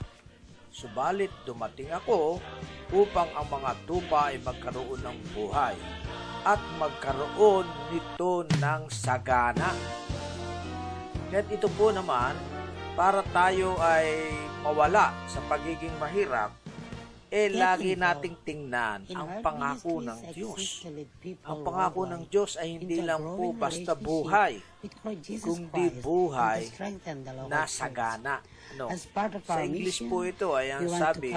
Subalit 0.73 1.29
dumating 1.45 1.93
ako 1.93 2.41
upang 2.89 3.29
ang 3.37 3.45
mga 3.45 3.71
tupa 3.85 4.33
ay 4.33 4.41
magkaroon 4.41 5.05
ng 5.05 5.17
buhay 5.37 5.77
at 6.41 6.57
magkaroon 6.81 7.69
nito 7.93 8.41
ng 8.57 8.81
sagana. 8.89 9.69
Kaya't 11.29 11.45
ito 11.53 11.69
po 11.77 11.93
naman 11.93 12.33
para 12.97 13.21
tayo 13.29 13.77
ay 13.77 14.33
mawala 14.65 15.13
sa 15.29 15.45
pagiging 15.45 15.93
mahirap, 16.01 16.49
eh 17.29 17.53
lagi 17.53 17.93
nating 17.93 18.37
tingnan 18.41 19.05
In 19.09 19.17
ang 19.17 19.45
pangako 19.45 20.01
ng 20.01 20.19
Diyos. 20.33 20.89
Ang 21.45 21.61
pangako 21.61 22.09
ng 22.09 22.23
Diyos 22.33 22.57
ay 22.57 22.81
hindi 22.81 22.97
lang 23.01 23.21
po 23.21 23.53
basta 23.53 23.93
buhay, 23.93 24.57
kundi 25.37 25.85
buhay 26.01 26.65
na 27.45 27.69
sagana. 27.69 28.41
No. 28.73 28.89
As 28.89 29.05
part 29.05 29.37
of 29.37 29.45
Sa 29.45 29.61
our 29.61 29.69
English 29.69 30.01
mission, 30.01 30.09
po 30.09 30.25
ito 30.25 30.47
ay 30.57 30.73
ang 30.73 30.89
sabi 30.89 31.29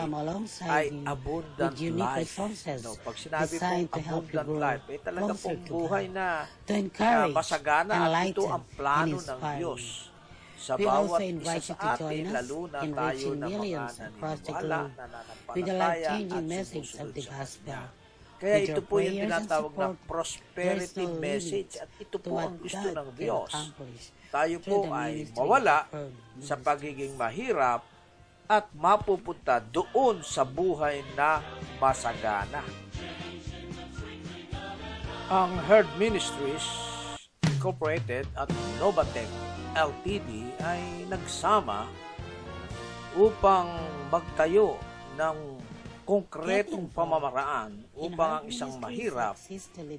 ay 0.65 0.89
abundant 1.05 1.77
life. 1.77 2.33
No, 2.81 2.97
pag 3.05 3.17
sinabi 3.21 3.55
pong 3.61 3.89
help 4.01 4.27
you 4.33 4.41
abundant 4.41 4.49
life, 4.57 4.85
eh 4.89 5.01
talaga 5.05 5.33
pong 5.37 5.61
buhay 5.69 6.05
na 6.09 6.49
encourage, 6.65 7.37
masagana 7.37 7.93
at 8.09 8.33
ito 8.33 8.49
ang 8.49 8.65
plano 8.73 9.21
ng 9.21 9.41
Diyos 9.61 10.17
sa 10.57 10.73
We 10.81 10.89
bawat 10.89 11.21
also 11.21 11.21
isa 11.21 11.33
invite 11.37 11.63
sa 11.63 11.69
you 11.69 11.77
to 11.77 11.87
atin, 11.87 12.01
join 12.01 12.25
us 12.27 12.33
lalo 12.33 12.59
na 12.67 12.79
in 12.81 12.93
tayo 12.97 13.13
reaching 13.13 13.41
millions 13.45 13.95
across 14.01 14.39
the 14.41 14.53
naniniwala, 14.57 14.81
globe 14.81 14.93
with 15.53 15.65
the 15.69 15.77
life-changing 15.77 16.41
at 16.41 16.49
message 16.49 16.91
of 16.97 17.07
sumusunod 17.07 17.13
the 17.13 17.23
sa 17.23 17.33
gospel. 17.37 17.83
Kaya 18.37 18.57
ito 18.69 18.81
po 18.85 18.95
yung 19.01 19.17
tinatawag 19.25 19.73
na 19.77 19.87
prosperity 20.05 21.05
message 21.17 21.73
at 21.81 21.89
ito 21.97 22.17
to 22.17 22.19
po 22.21 22.37
ang 22.37 22.57
gusto 22.61 22.89
ng 22.89 23.09
Diyos. 23.17 23.53
Tayo 24.37 24.61
po 24.61 24.85
ay 24.93 25.25
mawala 25.33 25.89
sa 26.45 26.61
pagiging 26.61 27.17
mahirap 27.17 27.81
at 28.45 28.69
mapupunta 28.77 29.65
doon 29.65 30.21
sa 30.21 30.45
buhay 30.45 31.01
na 31.17 31.41
masagana. 31.81 32.61
Ang 35.33 35.57
Herd 35.65 35.89
Ministries 35.97 36.69
Incorporated 37.49 38.29
at 38.37 38.53
Novatec 38.77 39.25
LTD. 39.73 40.53
ay 40.61 41.09
nagsama 41.09 41.89
upang 43.17 43.73
magtayo 44.13 44.77
ng 45.17 45.65
konkretong 46.05 46.93
pamamaraan 46.93 47.73
upang 47.97 48.31
ang 48.37 48.45
isang 48.53 48.77
mahirap 48.77 49.41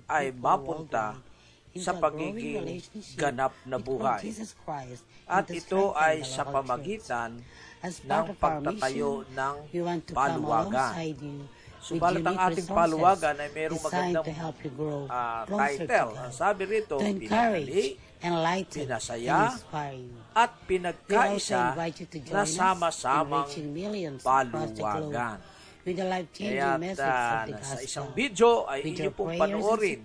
ay 0.06 0.30
mapunta 0.30 1.18
sa 1.76 1.92
pagiging 2.00 2.80
ganap 3.20 3.54
na 3.68 3.78
buhay. 3.78 4.32
At 5.28 5.52
ito 5.52 5.92
ay 5.94 6.24
sa 6.24 6.48
pamagitan 6.48 7.44
ng 7.84 8.26
pagtatayo 8.40 9.28
ng 9.28 9.56
paluwagan. 10.16 10.94
Subalit 11.78 12.26
ang 12.26 12.40
ating 12.52 12.68
paluwagan 12.68 13.36
ay 13.38 13.50
mayroong 13.54 13.84
magandang 13.84 14.26
to 15.48 15.56
title. 15.56 16.10
Ang 16.18 16.34
sabi 16.34 16.64
rito, 16.68 16.96
enlighten, 18.18 18.82
pinasaya, 18.82 19.54
at 20.34 20.52
pinagkaisa 20.66 21.78
na 22.34 22.44
sama-samang 22.50 23.48
paluwagan. 24.20 25.38
with 25.88 25.96
the 25.96 26.04
life-changing 26.04 26.60
Kaya 26.60 26.76
message 26.76 27.00
of 27.00 27.48
ah, 27.56 27.64
sa 27.64 27.78
isang 27.80 28.08
video 28.12 28.68
ay 28.68 28.84
inyo 28.84 29.12
pong 29.16 29.40
panoorin 29.40 30.04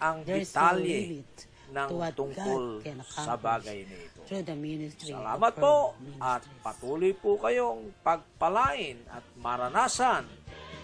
ang 0.00 0.24
detalye 0.24 1.20
ng 1.70 1.88
tungkol 2.16 2.82
sa 3.06 3.38
bagay 3.38 3.86
na 3.86 3.96
ito. 4.00 4.20
Salamat 4.98 5.52
po 5.54 5.94
at 6.18 6.42
patuloy 6.64 7.14
po 7.14 7.38
kayong 7.38 7.94
pagpalain 8.02 8.98
at 9.12 9.22
maranasan 9.38 10.26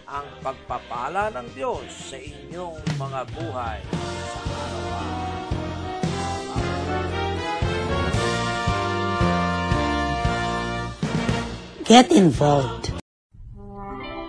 ang 0.06 0.26
pagpapala 0.38 1.34
ng 1.34 1.46
Diyos 1.58 1.90
sa 1.90 2.14
inyong 2.14 2.78
mga 2.94 3.20
buhay 3.34 3.80
sa 3.82 4.40
araw-araw. 4.46 5.26
Get 11.86 12.10
involved. 12.10 12.95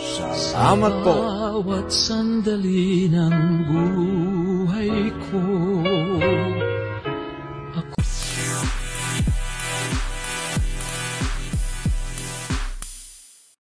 Salamat 0.00 0.94
po. 1.04 1.12
Bawat 1.12 1.92
sandali 1.92 3.04
ng 3.12 3.36
buhay 3.68 5.12
ko 5.28 5.44